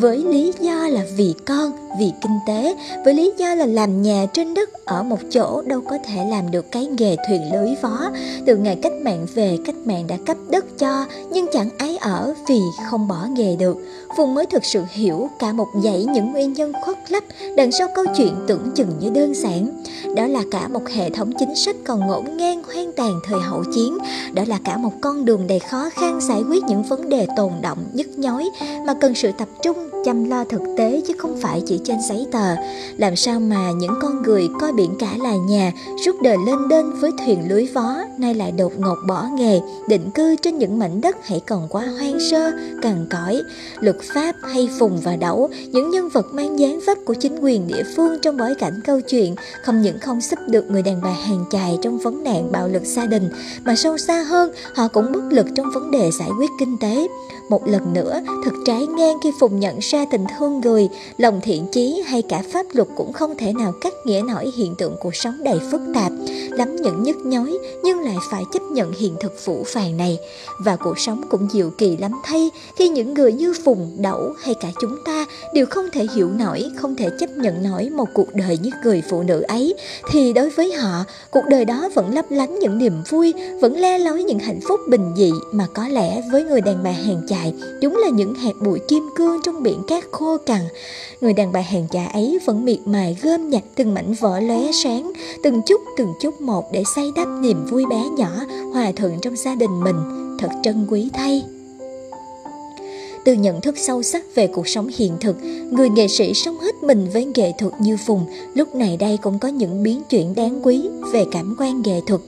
với 0.00 0.18
lý 0.18 0.52
do 0.60 0.88
là 0.88 1.04
vì 1.16 1.34
con, 1.46 1.72
vì 1.98 2.12
kinh 2.22 2.38
tế, 2.46 2.76
với 3.04 3.14
lý 3.14 3.32
do 3.38 3.54
là 3.54 3.66
làm 3.66 4.02
nhà 4.02 4.26
trên 4.32 4.54
đất 4.54 4.84
ở 4.84 5.02
một 5.02 5.18
chỗ 5.30 5.62
đâu 5.66 5.80
có 5.80 5.98
thể 6.04 6.24
làm 6.30 6.50
được 6.50 6.72
cái 6.72 6.86
nghề 6.86 7.16
thuyền 7.28 7.42
lưới 7.52 7.74
vó. 7.82 8.10
Từ 8.46 8.56
ngày 8.56 8.78
cách 8.82 8.92
mạng 9.02 9.26
về, 9.34 9.58
cách 9.64 9.74
mạng 9.84 10.06
đã 10.06 10.16
cấp 10.26 10.36
đất 10.50 10.78
cho, 10.78 11.06
nhưng 11.30 11.46
chẳng 11.52 11.68
ái 11.78 11.96
ở 11.96 12.34
vì 12.48 12.60
không 12.90 13.08
bỏ 13.08 13.26
nghề 13.30 13.56
được. 13.56 13.76
Phùng 14.16 14.34
mới 14.34 14.46
thực 14.46 14.64
sự 14.64 14.82
hiểu 14.90 15.28
cả 15.38 15.52
một 15.52 15.68
dãy 15.84 16.04
những 16.04 16.32
nguyên 16.32 16.52
nhân 16.52 16.72
khuất 16.84 17.12
lấp, 17.12 17.24
đằng 17.56 17.72
sau 17.72 17.88
câu 17.94 18.04
chuyện 18.16 18.34
tưởng 18.46 18.70
chừng 18.74 18.90
như 19.00 19.10
đơn 19.10 19.34
giản. 19.34 19.82
Đó 20.16 20.26
là 20.26 20.42
cả 20.50 20.68
một 20.68 20.88
hệ 20.88 21.10
thống 21.10 21.32
chính 21.38 21.56
sách 21.56 21.76
còn 21.84 22.00
ngổn 22.00 22.36
ngang 22.36 22.62
hoang 22.74 22.92
tàn 22.92 23.20
thời 23.28 23.40
hậu 23.40 23.64
chiến. 23.74 23.98
Đó 24.32 24.42
là 24.46 24.58
cả 24.64 24.76
một 24.76 24.92
con 25.00 25.24
đường 25.24 25.46
đầy 25.46 25.58
khó 25.58 25.90
khăn 25.90 26.20
giải 26.20 26.42
quyết 26.42 26.64
những 26.64 26.82
vấn 26.82 27.08
đề 27.08 27.26
tồn 27.36 27.52
động 27.62 27.78
nhức 27.92 28.18
nhối 28.18 28.44
mà 28.86 28.94
cần 29.00 29.14
sự 29.14 29.30
tập 29.38 29.48
trung 29.62 29.93
chăm 30.04 30.24
lo 30.24 30.44
thực 30.44 30.62
tế 30.76 31.02
chứ 31.08 31.14
không 31.18 31.36
phải 31.40 31.62
chỉ 31.66 31.80
trên 31.84 31.96
giấy 32.08 32.26
tờ. 32.32 32.54
Làm 32.96 33.16
sao 33.16 33.40
mà 33.40 33.70
những 33.70 33.94
con 34.02 34.22
người 34.22 34.48
coi 34.60 34.72
biển 34.72 34.94
cả 34.98 35.16
là 35.22 35.34
nhà 35.34 35.72
suốt 36.04 36.22
đời 36.22 36.36
lên 36.46 36.68
đên 36.68 36.84
với 37.00 37.10
thuyền 37.24 37.48
lưới 37.48 37.66
vó, 37.74 37.96
nay 38.18 38.34
lại 38.34 38.52
đột 38.52 38.72
ngột 38.78 38.96
bỏ 39.06 39.26
nghề, 39.34 39.60
định 39.88 40.10
cư 40.14 40.36
trên 40.36 40.58
những 40.58 40.78
mảnh 40.78 41.00
đất 41.00 41.16
hãy 41.22 41.40
còn 41.40 41.68
quá 41.68 41.86
hoang 41.98 42.18
sơ, 42.30 42.52
cằn 42.82 43.06
cõi 43.10 43.42
luật 43.80 43.96
pháp 44.14 44.34
hay 44.42 44.68
phùng 44.78 45.00
và 45.00 45.16
đẩu, 45.16 45.50
những 45.72 45.90
nhân 45.90 46.08
vật 46.08 46.26
mang 46.32 46.58
dáng 46.58 46.80
vấp 46.86 46.98
của 47.04 47.14
chính 47.14 47.38
quyền 47.38 47.66
địa 47.66 47.82
phương 47.96 48.18
trong 48.22 48.36
bối 48.36 48.54
cảnh 48.58 48.80
câu 48.84 49.00
chuyện, 49.00 49.34
không 49.62 49.82
những 49.82 49.98
không 49.98 50.20
giúp 50.20 50.38
được 50.48 50.70
người 50.70 50.82
đàn 50.82 51.00
bà 51.02 51.10
hàng 51.10 51.44
chài 51.50 51.78
trong 51.82 51.98
vấn 51.98 52.24
nạn 52.24 52.52
bạo 52.52 52.68
lực 52.68 52.82
gia 52.84 53.06
đình, 53.06 53.30
mà 53.64 53.76
sâu 53.76 53.98
xa 53.98 54.22
hơn, 54.22 54.52
họ 54.74 54.88
cũng 54.88 55.12
bất 55.12 55.22
lực 55.30 55.46
trong 55.54 55.66
vấn 55.74 55.90
đề 55.90 56.10
giải 56.18 56.30
quyết 56.38 56.50
kinh 56.58 56.78
tế 56.78 57.06
một 57.48 57.66
lần 57.66 57.92
nữa, 57.92 58.20
thật 58.44 58.52
trái 58.66 58.86
ngang 58.86 59.18
khi 59.22 59.32
phùng 59.40 59.60
nhận 59.60 59.78
ra 59.78 60.04
tình 60.10 60.24
thương 60.38 60.60
người, 60.60 60.88
lòng 61.18 61.40
thiện 61.42 61.66
chí 61.72 62.02
hay 62.06 62.22
cả 62.22 62.42
pháp 62.52 62.66
luật 62.72 62.88
cũng 62.96 63.12
không 63.12 63.34
thể 63.38 63.52
nào 63.52 63.72
cắt 63.80 63.92
nghĩa 64.04 64.22
nổi 64.28 64.52
hiện 64.56 64.74
tượng 64.74 64.96
cuộc 65.00 65.16
sống 65.16 65.44
đầy 65.44 65.58
phức 65.70 65.80
tạp, 65.94 66.12
lắm 66.50 66.76
những 66.76 67.02
nhức 67.02 67.16
nhối 67.16 67.58
nhưng 67.82 68.00
lại 68.00 68.16
phải 68.30 68.42
chấp 68.52 68.62
nhận 68.62 68.92
hiện 68.92 69.16
thực 69.20 69.32
phủ 69.44 69.62
phàng 69.66 69.96
này. 69.96 70.18
Và 70.58 70.76
cuộc 70.76 70.98
sống 70.98 71.22
cũng 71.28 71.48
diệu 71.52 71.70
kỳ 71.70 71.96
lắm 71.96 72.12
thay 72.24 72.50
khi 72.76 72.88
những 72.88 73.14
người 73.14 73.32
như 73.32 73.54
phùng, 73.64 73.96
đẩu 73.98 74.32
hay 74.42 74.54
cả 74.60 74.68
chúng 74.80 74.96
ta 75.04 75.24
đều 75.54 75.66
không 75.66 75.86
thể 75.92 76.06
hiểu 76.14 76.30
nổi, 76.30 76.64
không 76.76 76.96
thể 76.96 77.08
chấp 77.20 77.30
nhận 77.30 77.62
nổi 77.62 77.90
một 77.90 78.08
cuộc 78.14 78.34
đời 78.34 78.58
như 78.62 78.70
người 78.84 79.02
phụ 79.10 79.22
nữ 79.22 79.40
ấy. 79.40 79.74
Thì 80.10 80.32
đối 80.32 80.50
với 80.50 80.72
họ, 80.72 81.04
cuộc 81.30 81.44
đời 81.48 81.64
đó 81.64 81.88
vẫn 81.94 82.14
lấp 82.14 82.24
lánh 82.30 82.58
những 82.58 82.78
niềm 82.78 83.02
vui, 83.08 83.34
vẫn 83.60 83.76
le 83.80 83.98
lói 83.98 84.22
những 84.22 84.38
hạnh 84.38 84.60
phúc 84.68 84.80
bình 84.88 85.14
dị 85.16 85.30
mà 85.52 85.66
có 85.74 85.88
lẽ 85.88 86.22
với 86.32 86.44
người 86.44 86.60
đàn 86.60 86.82
bà 86.82 86.90
hàng 86.90 87.22
dài 87.34 87.52
đúng 87.82 87.96
là 87.96 88.08
những 88.08 88.34
hạt 88.34 88.52
bụi 88.60 88.80
kim 88.88 89.08
cương 89.16 89.40
trong 89.44 89.62
biển 89.62 89.82
cát 89.86 90.04
khô 90.10 90.36
cằn 90.46 90.60
người 91.20 91.32
đàn 91.32 91.52
bà 91.52 91.60
hàng 91.60 91.86
chài 91.90 92.06
ấy 92.06 92.38
vẫn 92.44 92.64
miệt 92.64 92.78
mài 92.84 93.16
gom 93.22 93.50
nhặt 93.50 93.64
từng 93.74 93.94
mảnh 93.94 94.14
vỡ 94.14 94.40
lóe 94.40 94.72
sáng 94.72 95.12
từng 95.42 95.62
chút 95.66 95.80
từng 95.96 96.12
chút 96.20 96.40
một 96.40 96.72
để 96.72 96.82
xây 96.94 97.12
đắp 97.16 97.28
niềm 97.40 97.66
vui 97.70 97.86
bé 97.86 98.04
nhỏ 98.18 98.30
hòa 98.72 98.92
thuận 98.96 99.18
trong 99.22 99.36
gia 99.36 99.54
đình 99.54 99.80
mình 99.84 99.96
thật 100.38 100.48
trân 100.62 100.86
quý 100.90 101.08
thay 101.12 101.44
từ 103.24 103.32
nhận 103.32 103.60
thức 103.60 103.74
sâu 103.78 104.02
sắc 104.02 104.34
về 104.34 104.46
cuộc 104.46 104.68
sống 104.68 104.90
hiện 104.96 105.16
thực, 105.20 105.36
người 105.70 105.88
nghệ 105.88 106.08
sĩ 106.08 106.34
sống 106.34 106.58
hết 106.58 106.82
mình 106.82 107.08
với 107.12 107.24
nghệ 107.24 107.52
thuật 107.58 107.72
như 107.80 107.96
Phùng, 107.96 108.26
lúc 108.54 108.74
này 108.74 108.96
đây 108.96 109.18
cũng 109.22 109.38
có 109.38 109.48
những 109.48 109.82
biến 109.82 110.02
chuyển 110.10 110.34
đáng 110.34 110.60
quý 110.66 110.88
về 111.12 111.24
cảm 111.32 111.56
quan 111.58 111.82
nghệ 111.82 112.00
thuật. 112.06 112.20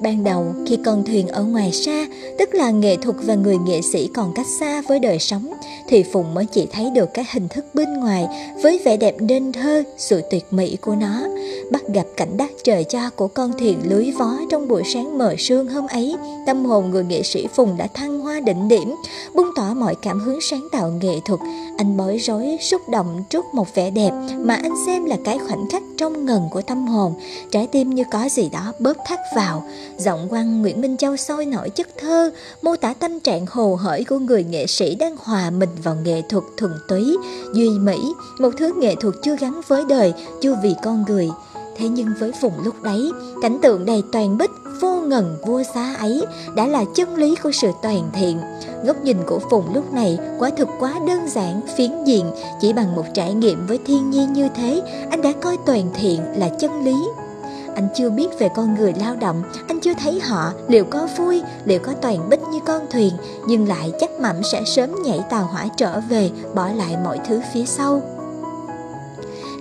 Ban 0.00 0.24
đầu 0.24 0.54
khi 0.66 0.78
con 0.84 1.04
thuyền 1.04 1.28
ở 1.28 1.44
ngoài 1.44 1.72
xa, 1.72 2.06
tức 2.38 2.54
là 2.54 2.70
nghệ 2.70 2.96
thuật 2.96 3.16
và 3.24 3.34
người 3.34 3.58
nghệ 3.58 3.80
sĩ 3.82 4.08
còn 4.14 4.32
cách 4.34 4.46
xa 4.60 4.82
với 4.88 4.98
đời 4.98 5.18
sống, 5.18 5.52
thì 5.88 6.02
Phùng 6.02 6.34
mới 6.34 6.46
chỉ 6.46 6.66
thấy 6.72 6.90
được 6.90 7.14
cái 7.14 7.24
hình 7.32 7.48
thức 7.48 7.64
bên 7.74 7.94
ngoài 7.94 8.26
với 8.62 8.80
vẻ 8.84 8.96
đẹp 8.96 9.14
nên 9.20 9.52
thơ, 9.52 9.82
sự 9.96 10.22
tuyệt 10.30 10.44
mỹ 10.50 10.76
của 10.76 10.94
nó. 10.94 11.22
Bắt 11.70 11.82
gặp 11.94 12.06
cảnh 12.16 12.36
đắc 12.36 12.50
trời 12.64 12.84
cho 12.84 13.10
của 13.16 13.28
con 13.28 13.52
thuyền 13.58 13.78
lưới 13.84 14.10
vó 14.18 14.32
trong 14.50 14.68
buổi 14.68 14.82
sáng 14.94 15.18
mờ 15.18 15.34
sương 15.38 15.68
hôm 15.68 15.86
ấy, 15.86 16.16
tâm 16.46 16.64
hồn 16.64 16.90
người 16.90 17.04
nghệ 17.04 17.22
sĩ 17.22 17.46
Phùng 17.54 17.76
đã 17.76 17.86
thăng 17.86 18.20
hoa 18.20 18.40
đỉnh 18.40 18.68
điểm, 18.68 18.94
bung 19.34 19.50
tỏa 19.56 19.74
mọi 19.74 19.94
cảm 20.02 20.20
hứng 20.20 20.38
sáng 20.40 20.68
tạo 20.72 20.92
nghệ 21.02 21.20
thuật. 21.24 21.40
Anh 21.78 21.96
bối 21.96 22.18
rối, 22.18 22.56
xúc 22.60 22.88
động 22.88 23.24
trước 23.30 23.44
một 23.52 23.74
vẻ 23.74 23.90
đẹp 23.90 24.10
mà 24.38 24.54
anh 24.54 24.74
xem 24.86 25.04
là 25.04 25.16
cái 25.24 25.38
khoảnh 25.38 25.70
khắc 25.70 25.82
trong 25.98 26.26
ngần 26.26 26.42
của 26.50 26.62
tâm 26.62 26.86
hồn, 26.86 27.14
trái 27.50 27.66
tim 27.66 27.94
như 27.94 28.04
có 28.10 28.28
gì 28.28 28.48
đó 28.52 28.72
bóp 28.78 28.96
thắt 29.06 29.18
vào. 29.36 29.62
Giọng 29.98 30.26
quan 30.30 30.62
Nguyễn 30.62 30.80
Minh 30.80 30.96
Châu 30.96 31.16
sôi 31.16 31.46
nổi 31.46 31.70
chất 31.70 31.88
thơ, 31.98 32.30
mô 32.62 32.76
tả 32.76 32.94
tâm 32.94 33.20
trạng 33.20 33.46
hồ 33.50 33.74
hởi 33.74 34.04
của 34.04 34.18
người 34.18 34.44
nghệ 34.44 34.66
sĩ 34.66 34.94
đang 34.94 35.16
hòa 35.18 35.50
mình 35.50 35.68
vào 35.82 35.96
nghệ 36.02 36.22
thuật 36.28 36.44
thuần 36.56 36.72
túy, 36.88 37.16
duy 37.52 37.68
mỹ, 37.68 38.12
một 38.38 38.50
thứ 38.58 38.72
nghệ 38.78 38.94
thuật 38.94 39.14
chưa 39.22 39.36
gắn 39.36 39.60
với 39.68 39.84
đời, 39.88 40.14
chưa 40.40 40.54
vì 40.62 40.74
con 40.82 41.04
người. 41.08 41.28
Thế 41.76 41.88
nhưng 41.88 42.08
với 42.18 42.32
vùng 42.40 42.52
lúc 42.64 42.82
đấy, 42.82 43.12
cảnh 43.42 43.58
tượng 43.62 43.84
đầy 43.84 44.02
toàn 44.12 44.38
bích, 44.38 44.50
vô 44.80 45.00
ngần 45.00 45.36
vua 45.46 45.62
xá 45.74 45.94
ấy 45.94 46.24
đã 46.56 46.66
là 46.66 46.84
chân 46.94 47.16
lý 47.16 47.34
của 47.42 47.52
sự 47.52 47.70
toàn 47.82 48.10
thiện. 48.12 48.40
Góc 48.84 48.96
nhìn 49.02 49.16
của 49.26 49.38
Phùng 49.50 49.74
lúc 49.74 49.92
này 49.92 50.18
quả 50.38 50.50
thực 50.50 50.68
quá 50.80 50.94
đơn 51.06 51.28
giản, 51.28 51.60
phiến 51.76 51.90
diện, 52.04 52.30
chỉ 52.60 52.72
bằng 52.72 52.96
một 52.96 53.04
trải 53.14 53.34
nghiệm 53.34 53.66
với 53.66 53.78
thiên 53.86 54.10
nhiên 54.10 54.32
như 54.32 54.48
thế, 54.56 54.82
anh 55.10 55.22
đã 55.22 55.32
coi 55.32 55.56
toàn 55.66 55.90
thiện 55.94 56.20
là 56.36 56.48
chân 56.48 56.84
lý 56.84 56.94
anh 57.78 57.88
chưa 57.94 58.10
biết 58.10 58.28
về 58.38 58.48
con 58.54 58.74
người 58.74 58.92
lao 59.00 59.16
động, 59.16 59.42
anh 59.68 59.80
chưa 59.80 59.94
thấy 59.94 60.20
họ, 60.20 60.52
liệu 60.68 60.84
có 60.84 61.08
vui, 61.16 61.42
liệu 61.64 61.78
có 61.78 61.92
toàn 62.02 62.30
bích 62.30 62.40
như 62.52 62.58
con 62.66 62.86
thuyền, 62.90 63.12
nhưng 63.46 63.68
lại 63.68 63.92
chắc 64.00 64.10
mẩm 64.20 64.42
sẽ 64.42 64.62
sớm 64.64 64.94
nhảy 65.04 65.20
tàu 65.30 65.44
hỏa 65.44 65.66
trở 65.76 66.00
về, 66.00 66.30
bỏ 66.54 66.68
lại 66.68 66.96
mọi 67.04 67.18
thứ 67.28 67.40
phía 67.54 67.64
sau 67.64 68.17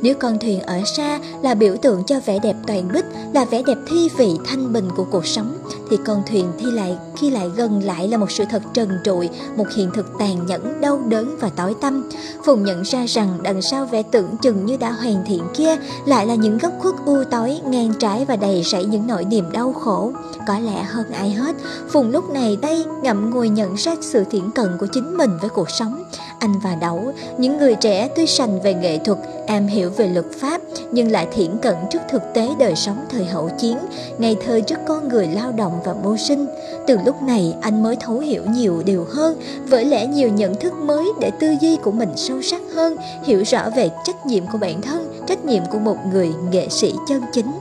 nếu 0.02 0.16
con 0.16 0.40
thuyền 0.40 0.62
ở 0.62 0.82
xa 0.86 1.20
là 1.42 1.54
biểu 1.54 1.76
tượng 1.82 2.04
cho 2.04 2.20
vẻ 2.26 2.40
đẹp 2.40 2.56
toàn 2.68 2.90
bích, 2.94 3.06
là 3.34 3.46
vẻ 3.46 3.64
đẹp 3.68 3.78
thi 3.88 4.10
vị 4.18 4.38
thanh 4.46 4.74
bình 4.74 4.90
của 4.96 5.06
cuộc 5.12 5.26
sống, 5.26 5.58
thì 5.90 5.98
con 6.06 6.24
thuyền 6.30 6.52
thi 6.60 6.66
lại 6.72 6.98
khi 7.18 7.30
lại 7.30 7.50
gần 7.56 7.84
lại 7.84 8.08
là 8.08 8.18
một 8.18 8.32
sự 8.32 8.44
thật 8.50 8.62
trần 8.74 8.90
trụi, 9.04 9.30
một 9.58 9.66
hiện 9.76 9.92
thực 9.94 10.06
tàn 10.20 10.46
nhẫn, 10.46 10.82
đau 10.82 11.02
đớn 11.08 11.38
và 11.40 11.50
tối 11.50 11.76
tăm. 11.82 12.10
Phùng 12.46 12.64
nhận 12.64 12.82
ra 12.82 13.06
rằng 13.06 13.40
đằng 13.44 13.62
sau 13.62 13.86
vẻ 13.86 14.04
tưởng 14.04 14.38
chừng 14.42 14.66
như 14.66 14.78
đã 14.78 14.92
hoàn 14.92 15.26
thiện 15.28 15.42
kia 15.54 15.76
lại 16.06 16.26
là 16.26 16.36
những 16.36 16.58
góc 16.58 16.74
khuất 16.80 16.96
u 17.06 17.24
tối, 17.32 17.60
ngang 17.66 17.94
trái 18.00 18.26
và 18.26 18.36
đầy 18.36 18.64
rẫy 18.64 18.86
những 18.86 19.08
nỗi 19.08 19.26
niềm 19.26 19.52
đau 19.52 19.74
khổ. 19.74 20.12
Có 20.48 20.60
lẽ 20.60 20.84
hơn 20.84 21.12
ai 21.12 21.30
hết, 21.30 21.56
Phùng 21.90 22.10
lúc 22.10 22.30
này 22.30 22.58
đây 22.62 22.86
ngậm 23.04 23.30
ngùi 23.30 23.50
nhận 23.50 23.76
ra 23.76 23.96
sự 24.02 24.24
thiển 24.24 24.52
cận 24.52 24.78
của 24.80 24.88
chính 24.94 25.18
mình 25.18 25.32
với 25.42 25.50
cuộc 25.50 25.70
sống. 25.70 26.04
Anh 26.39 26.60
và 26.60 26.76
đấu 26.76 27.00
những 27.38 27.58
người 27.58 27.76
trẻ 27.76 28.10
tuy 28.15 28.28
sành 28.28 28.62
về 28.62 28.73
nghệ 28.73 28.97
thuật, 28.97 29.17
am 29.47 29.67
hiểu 29.67 29.89
về 29.89 30.08
luật 30.08 30.26
pháp 30.32 30.62
nhưng 30.91 31.12
lại 31.12 31.28
thiển 31.32 31.58
cận 31.58 31.76
trước 31.89 32.00
thực 32.10 32.21
tế 32.34 32.50
đời 32.60 32.76
sống 32.76 33.06
thời 33.10 33.26
hậu 33.26 33.50
chiến, 33.50 33.78
ngày 34.17 34.38
thơ 34.45 34.62
trước 34.62 34.80
con 34.88 35.08
người 35.08 35.28
lao 35.28 35.52
động 35.52 35.80
và 35.86 35.95
mưu 36.04 36.17
sinh. 36.17 36.45
Từ 36.88 36.97
lúc 37.06 37.21
này 37.21 37.56
anh 37.62 37.84
mới 37.84 37.95
thấu 37.95 38.19
hiểu 38.19 38.41
nhiều 38.50 38.84
điều 38.86 39.06
hơn, 39.10 39.41
với 39.67 39.86
lẽ 39.86 40.08
nhiều 40.08 40.30
nhận 40.30 40.56
thức 40.56 40.73
mới 40.73 41.06
để 41.19 41.32
tư 41.39 41.56
duy 41.62 41.76
của 41.76 41.91
mình 41.91 42.10
sâu 42.15 42.41
sắc 42.41 42.62
hơn, 42.76 42.97
hiểu 43.23 43.43
rõ 43.43 43.69
về 43.76 43.89
trách 44.04 44.26
nhiệm 44.26 44.43
của 44.52 44.58
bản 44.58 44.82
thân, 44.82 45.23
trách 45.28 45.45
nhiệm 45.45 45.63
của 45.71 45.80
một 45.80 45.97
người 46.12 46.30
nghệ 46.52 46.67
sĩ 46.69 46.93
chân 47.08 47.21
chính. 47.34 47.52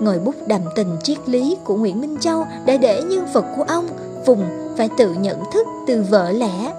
Ngồi 0.00 0.18
bút 0.18 0.34
đầm 0.46 0.60
tình 0.76 0.96
triết 1.02 1.18
lý 1.28 1.56
của 1.64 1.76
Nguyễn 1.76 2.00
Minh 2.00 2.16
Châu 2.20 2.46
đã 2.66 2.76
để 2.76 3.02
nhân 3.02 3.26
vật 3.32 3.44
của 3.56 3.64
ông 3.68 3.86
vùng 4.26 4.44
phải 4.76 4.88
tự 4.98 5.14
nhận 5.14 5.38
thức 5.52 5.66
từ 5.86 6.04
vỡ 6.10 6.30
lẽ 6.30 6.72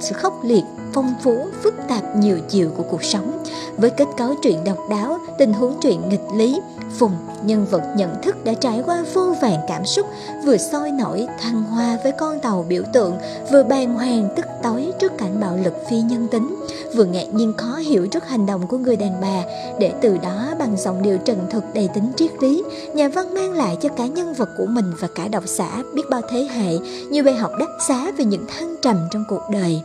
sự 0.00 0.14
khốc 0.14 0.32
liệt 0.42 0.64
phong 0.98 1.14
phú, 1.22 1.46
phức 1.62 1.74
tạp 1.88 2.16
nhiều 2.16 2.38
chiều 2.48 2.70
của 2.76 2.82
cuộc 2.82 3.04
sống. 3.04 3.44
Với 3.76 3.90
kết 3.90 4.08
cấu 4.16 4.34
truyện 4.42 4.64
độc 4.64 4.78
đáo, 4.90 5.18
tình 5.38 5.52
huống 5.52 5.80
truyện 5.80 6.08
nghịch 6.08 6.24
lý, 6.34 6.60
Phùng, 6.98 7.12
nhân 7.42 7.66
vật 7.70 7.82
nhận 7.96 8.22
thức 8.22 8.44
đã 8.44 8.54
trải 8.54 8.82
qua 8.86 9.04
vô 9.14 9.34
vàng 9.42 9.60
cảm 9.68 9.86
xúc, 9.86 10.06
vừa 10.44 10.56
sôi 10.56 10.90
nổi 10.90 11.26
thăng 11.40 11.62
hoa 11.62 11.98
với 12.02 12.12
con 12.12 12.40
tàu 12.40 12.64
biểu 12.68 12.82
tượng, 12.92 13.18
vừa 13.52 13.62
bàng 13.62 13.94
hoàng 13.94 14.28
tức 14.36 14.46
tối 14.62 14.92
trước 14.98 15.12
cảnh 15.18 15.40
bạo 15.40 15.58
lực 15.64 15.74
phi 15.90 16.00
nhân 16.00 16.28
tính, 16.30 16.56
vừa 16.94 17.04
ngạc 17.04 17.34
nhiên 17.34 17.52
khó 17.56 17.76
hiểu 17.76 18.06
trước 18.06 18.28
hành 18.28 18.46
động 18.46 18.66
của 18.66 18.78
người 18.78 18.96
đàn 18.96 19.20
bà, 19.20 19.42
để 19.78 19.92
từ 20.00 20.18
đó 20.22 20.54
bằng 20.58 20.76
giọng 20.76 21.02
điệu 21.02 21.18
trần 21.18 21.38
thực 21.50 21.64
đầy 21.74 21.88
tính 21.94 22.12
triết 22.16 22.30
lý, 22.42 22.64
nhà 22.94 23.08
văn 23.08 23.34
mang 23.34 23.52
lại 23.52 23.76
cho 23.80 23.88
cả 23.88 24.06
nhân 24.06 24.34
vật 24.34 24.48
của 24.58 24.66
mình 24.66 24.92
và 25.00 25.08
cả 25.14 25.28
độc 25.28 25.44
giả 25.46 25.82
biết 25.94 26.02
bao 26.10 26.20
thế 26.30 26.48
hệ 26.54 26.78
nhiều 27.10 27.24
bài 27.24 27.34
học 27.34 27.52
đắt 27.60 27.68
giá 27.88 28.12
về 28.18 28.24
những 28.24 28.46
thăng 28.58 28.76
trầm 28.82 28.96
trong 29.10 29.24
cuộc 29.28 29.42
đời. 29.52 29.82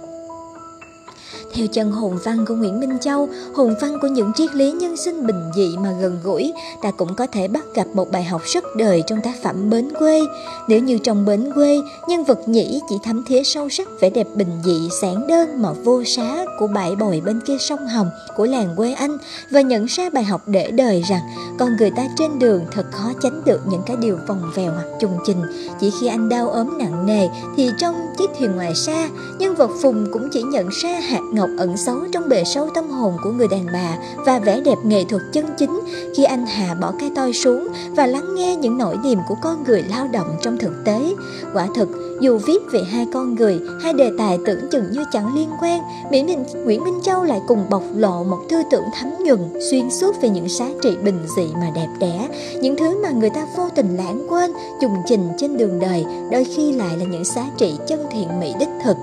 Theo 1.56 1.68
chân 1.68 1.92
hồn 1.92 2.18
văn 2.24 2.46
của 2.48 2.54
Nguyễn 2.54 2.80
Minh 2.80 2.98
Châu, 3.02 3.30
hồn 3.56 3.74
văn 3.82 3.98
của 4.02 4.08
những 4.08 4.32
triết 4.36 4.56
lý 4.56 4.72
nhân 4.72 4.98
sinh 4.98 5.28
bình 5.28 5.52
dị 5.56 5.78
mà 5.78 5.92
gần 6.02 6.20
gũi, 6.24 6.54
ta 6.82 6.92
cũng 6.92 7.16
có 7.16 7.28
thể 7.28 7.48
bắt 7.48 7.64
gặp 7.76 7.88
một 7.94 8.12
bài 8.12 8.24
học 8.24 8.42
rất 8.46 8.64
đời 8.78 9.04
trong 9.08 9.22
tác 9.22 9.34
phẩm 9.44 9.70
Bến 9.70 9.90
quê. 10.00 10.22
Nếu 10.68 10.80
như 10.80 10.98
trong 10.98 11.26
Bến 11.26 11.52
quê, 11.56 11.82
nhân 12.08 12.24
vật 12.24 12.48
nhĩ 12.48 12.82
chỉ 12.90 12.96
thấm 13.04 13.24
thía 13.28 13.44
sâu 13.44 13.70
sắc 13.70 13.88
vẻ 14.00 14.10
đẹp 14.10 14.28
bình 14.36 14.62
dị, 14.64 14.90
sáng 15.02 15.28
đơn 15.28 15.62
mà 15.62 15.72
vô 15.72 16.04
xá 16.04 16.46
của 16.60 16.68
bãi 16.68 16.96
bồi 16.96 17.22
bên 17.26 17.40
kia 17.48 17.58
sông 17.60 17.88
Hồng 17.88 18.10
của 18.36 18.46
làng 18.46 18.74
quê 18.78 18.94
anh 18.94 19.18
và 19.52 19.62
nhận 19.62 19.86
ra 19.86 20.10
bài 20.10 20.24
học 20.24 20.42
để 20.48 20.72
đời 20.72 21.04
rằng 21.10 21.22
con 21.60 21.70
người 21.80 21.92
ta 21.92 22.04
trên 22.18 22.40
đường 22.40 22.66
thật 22.72 22.86
khó 22.92 23.12
tránh 23.22 23.42
được 23.46 23.62
những 23.70 23.82
cái 23.86 23.98
điều 23.98 24.18
vòng 24.28 24.52
vèo 24.56 24.72
hoặc 24.72 24.88
trùng 25.00 25.18
trình. 25.26 25.42
Chỉ 25.80 25.92
khi 26.02 26.08
anh 26.08 26.30
đau 26.30 26.50
ốm 26.50 26.78
nặng 26.78 27.06
nề 27.06 27.28
thì 27.58 27.70
trong 27.80 27.96
chiếc 28.18 28.30
thuyền 28.40 28.56
ngoài 28.56 28.76
xa, 28.76 29.10
nhân 29.40 29.56
vật 29.56 29.70
Phùng 29.82 30.06
cũng 30.12 30.30
chỉ 30.32 30.42
nhận 30.42 30.70
ra 30.70 31.00
hạt 31.00 31.22
ngọc 31.34 31.43
ngọc 31.44 31.58
ẩn 31.58 31.78
giấu 31.78 31.98
trong 32.12 32.30
bề 32.30 32.44
sâu 32.44 32.70
tâm 32.74 32.90
hồn 32.90 33.14
của 33.24 33.32
người 33.32 33.48
đàn 33.48 33.66
bà 33.74 33.98
và 34.26 34.40
vẻ 34.40 34.62
đẹp 34.62 34.78
nghệ 34.84 35.04
thuật 35.04 35.22
chân 35.34 35.46
chính 35.58 35.82
khi 36.16 36.24
anh 36.24 36.46
Hà 36.46 36.76
bỏ 36.76 36.94
cái 37.00 37.12
toi 37.16 37.34
xuống 37.34 37.68
và 37.96 38.08
lắng 38.08 38.36
nghe 38.36 38.56
những 38.56 38.78
nỗi 38.78 38.98
niềm 39.04 39.20
của 39.28 39.36
con 39.42 39.64
người 39.64 39.84
lao 39.90 40.08
động 40.08 40.28
trong 40.42 40.58
thực 40.58 40.72
tế. 40.86 41.14
Quả 41.54 41.68
thực, 41.76 41.90
dù 42.22 42.38
viết 42.38 42.60
về 42.72 42.80
hai 42.92 43.08
con 43.14 43.36
người, 43.36 43.60
hai 43.82 43.94
đề 43.94 44.12
tài 44.18 44.38
tưởng 44.46 44.60
chừng 44.72 44.92
như 44.92 45.04
chẳng 45.12 45.36
liên 45.36 45.50
quan, 45.62 45.82
Mỹ 46.12 46.24
Minh, 46.24 46.44
Nguyễn 46.66 46.84
Minh 46.84 47.00
Châu 47.04 47.24
lại 47.24 47.42
cùng 47.48 47.70
bộc 47.70 47.84
lộ 47.96 48.24
một 48.24 48.40
tư 48.50 48.58
tưởng 48.72 48.86
thấm 49.00 49.10
nhuần, 49.26 49.40
xuyên 49.72 49.90
suốt 49.92 50.22
về 50.22 50.30
những 50.30 50.50
giá 50.50 50.70
trị 50.82 50.98
bình 51.04 51.20
dị 51.36 51.46
mà 51.54 51.72
đẹp 51.76 51.90
đẽ, 52.00 52.28
những 52.62 52.76
thứ 52.76 53.04
mà 53.04 53.12
người 53.12 53.30
ta 53.30 53.48
vô 53.58 53.70
tình 53.76 53.98
lãng 53.98 54.28
quên, 54.30 54.52
trùng 54.82 54.96
trình 55.08 55.28
trên 55.38 55.58
đường 55.58 55.80
đời, 55.80 56.06
đôi 56.32 56.44
khi 56.44 56.72
lại 56.72 56.98
là 56.98 57.06
những 57.06 57.26
giá 57.26 57.46
trị 57.58 57.74
chân 57.88 58.06
thiện 58.12 58.40
mỹ 58.40 58.54
đích 58.60 58.70
thực 58.84 58.98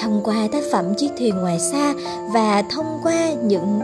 thông 0.00 0.20
qua 0.24 0.48
tác 0.52 0.62
phẩm 0.72 0.84
Chiếc 0.96 1.08
thuyền 1.18 1.34
ngoài 1.34 1.58
xa 1.72 1.94
và 2.34 2.62
thông 2.62 3.00
qua 3.02 3.32
những 3.42 3.80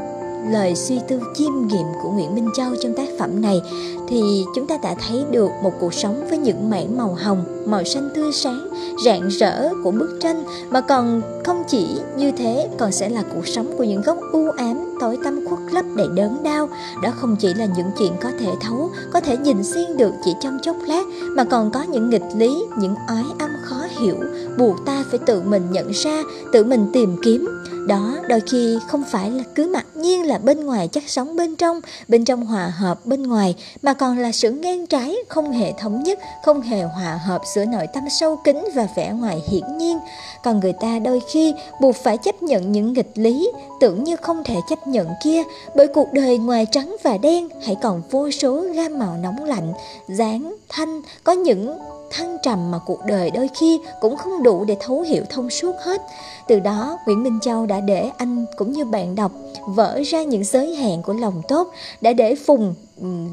lời 0.48 0.74
suy 0.74 1.00
tư 1.08 1.20
chiêm 1.34 1.66
nghiệm 1.66 1.86
của 2.02 2.10
Nguyễn 2.10 2.34
Minh 2.34 2.48
Châu 2.56 2.76
trong 2.82 2.94
tác 2.94 3.08
phẩm 3.18 3.42
này 3.42 3.60
thì 4.08 4.44
chúng 4.54 4.66
ta 4.66 4.78
đã 4.82 4.94
thấy 5.08 5.24
được 5.30 5.50
một 5.62 5.72
cuộc 5.80 5.94
sống 5.94 6.26
với 6.28 6.38
những 6.38 6.70
mảng 6.70 6.96
màu 6.96 7.16
hồng, 7.20 7.44
màu 7.66 7.84
xanh 7.84 8.10
tươi 8.14 8.32
sáng, 8.32 8.68
rạng 9.04 9.28
rỡ 9.28 9.70
của 9.84 9.90
bức 9.90 10.18
tranh 10.22 10.44
mà 10.70 10.80
còn 10.80 11.22
không 11.44 11.62
chỉ 11.68 11.86
như 12.16 12.32
thế 12.32 12.68
còn 12.78 12.92
sẽ 12.92 13.08
là 13.08 13.22
cuộc 13.34 13.46
sống 13.46 13.74
của 13.78 13.84
những 13.84 14.02
góc 14.02 14.18
u 14.32 14.50
ám, 14.50 14.98
tối 15.00 15.18
tăm 15.24 15.29
khuất 15.50 15.72
lấp 15.72 15.84
đầy 15.96 16.08
đớn 16.14 16.42
đau. 16.42 16.68
Đó 17.02 17.10
không 17.16 17.36
chỉ 17.36 17.54
là 17.54 17.66
những 17.76 17.90
chuyện 17.98 18.12
có 18.22 18.30
thể 18.40 18.52
thấu, 18.60 18.90
có 19.12 19.20
thể 19.20 19.36
nhìn 19.36 19.64
xuyên 19.64 19.96
được 19.96 20.12
chỉ 20.24 20.34
trong 20.40 20.58
chốc 20.62 20.76
lát 20.86 21.02
mà 21.36 21.44
còn 21.44 21.70
có 21.70 21.82
những 21.82 22.10
nghịch 22.10 22.26
lý, 22.36 22.64
những 22.78 22.94
oái 23.08 23.24
âm 23.38 23.50
khó 23.64 23.86
hiểu, 24.00 24.16
buộc 24.58 24.76
ta 24.86 25.04
phải 25.10 25.18
tự 25.26 25.42
mình 25.42 25.62
nhận 25.70 25.90
ra, 25.90 26.22
tự 26.52 26.64
mình 26.64 26.90
tìm 26.92 27.16
kiếm 27.22 27.48
đó, 27.86 28.16
đôi 28.28 28.40
khi 28.40 28.78
không 28.86 29.04
phải 29.10 29.30
là 29.30 29.44
cứ 29.54 29.66
mặc 29.66 29.86
nhiên 29.94 30.26
là 30.26 30.38
bên 30.38 30.66
ngoài 30.66 30.88
chắc 30.88 31.08
sống 31.08 31.36
bên 31.36 31.56
trong 31.56 31.80
bên 32.08 32.24
trong 32.24 32.46
hòa 32.46 32.72
hợp 32.78 33.06
bên 33.06 33.22
ngoài, 33.22 33.54
mà 33.82 33.94
còn 33.94 34.18
là 34.18 34.32
sự 34.32 34.50
ngang 34.50 34.86
trái, 34.86 35.16
không 35.28 35.50
hề 35.52 35.72
thống 35.72 36.02
nhất, 36.02 36.18
không 36.44 36.60
hề 36.60 36.82
hòa 36.82 37.20
hợp 37.26 37.42
giữa 37.54 37.64
nội 37.64 37.86
tâm 37.94 38.04
sâu 38.10 38.36
kín 38.44 38.64
và 38.74 38.88
vẻ 38.96 39.12
ngoài 39.12 39.42
hiển 39.48 39.78
nhiên. 39.78 39.98
Còn 40.44 40.60
người 40.60 40.72
ta 40.72 40.98
đôi 40.98 41.20
khi 41.32 41.54
buộc 41.80 41.96
phải 41.96 42.16
chấp 42.16 42.42
nhận 42.42 42.72
những 42.72 42.92
nghịch 42.92 43.12
lý, 43.14 43.50
tưởng 43.80 44.04
như 44.04 44.16
không 44.16 44.44
thể 44.44 44.56
chấp 44.68 44.86
nhận 44.86 45.08
kia, 45.22 45.42
bởi 45.76 45.86
cuộc 45.86 46.12
đời 46.12 46.38
ngoài 46.38 46.66
trắng 46.72 46.96
và 47.02 47.18
đen, 47.18 47.48
hãy 47.66 47.76
còn 47.82 48.02
vô 48.10 48.30
số 48.30 48.60
gam 48.60 48.98
màu 48.98 49.16
nóng 49.22 49.44
lạnh, 49.44 49.72
dáng 50.08 50.54
thanh, 50.68 51.02
có 51.24 51.32
những 51.32 51.78
thăng 52.10 52.36
trầm 52.42 52.70
mà 52.70 52.78
cuộc 52.86 53.00
đời 53.06 53.30
đôi 53.30 53.48
khi 53.60 53.80
cũng 54.00 54.16
không 54.16 54.42
đủ 54.42 54.64
để 54.64 54.76
thấu 54.80 55.00
hiểu 55.00 55.24
thông 55.30 55.50
suốt 55.50 55.76
hết. 55.80 56.02
Từ 56.48 56.60
đó, 56.60 56.98
Nguyễn 57.06 57.22
Minh 57.22 57.38
Châu 57.42 57.66
đã 57.66 57.80
để 57.80 58.10
anh 58.16 58.46
cũng 58.56 58.72
như 58.72 58.84
bạn 58.84 59.14
đọc 59.14 59.32
vỡ 59.66 60.00
ra 60.06 60.22
những 60.22 60.44
giới 60.44 60.74
hạn 60.74 61.02
của 61.02 61.12
lòng 61.12 61.42
tốt, 61.48 61.68
đã 62.00 62.12
để 62.12 62.34
Phùng 62.34 62.74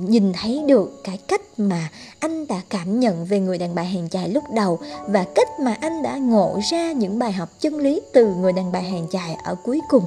nhìn 0.07 0.33
thấy 0.33 0.63
được 0.67 1.03
cái 1.03 1.17
cách 1.27 1.41
mà 1.57 1.89
anh 2.19 2.47
đã 2.47 2.61
cảm 2.69 2.99
nhận 2.99 3.25
về 3.25 3.39
người 3.39 3.57
đàn 3.57 3.75
bà 3.75 3.83
hàng 3.83 4.09
chài 4.09 4.29
lúc 4.29 4.43
đầu 4.55 4.79
và 5.07 5.25
cách 5.35 5.47
mà 5.59 5.75
anh 5.81 6.03
đã 6.03 6.15
ngộ 6.17 6.59
ra 6.71 6.91
những 6.91 7.19
bài 7.19 7.31
học 7.31 7.49
chân 7.59 7.77
lý 7.77 8.01
từ 8.13 8.35
người 8.35 8.53
đàn 8.53 8.71
bà 8.71 8.79
hàng 8.79 9.07
chài 9.11 9.35
ở 9.43 9.55
cuối 9.55 9.81
cùng. 9.89 10.03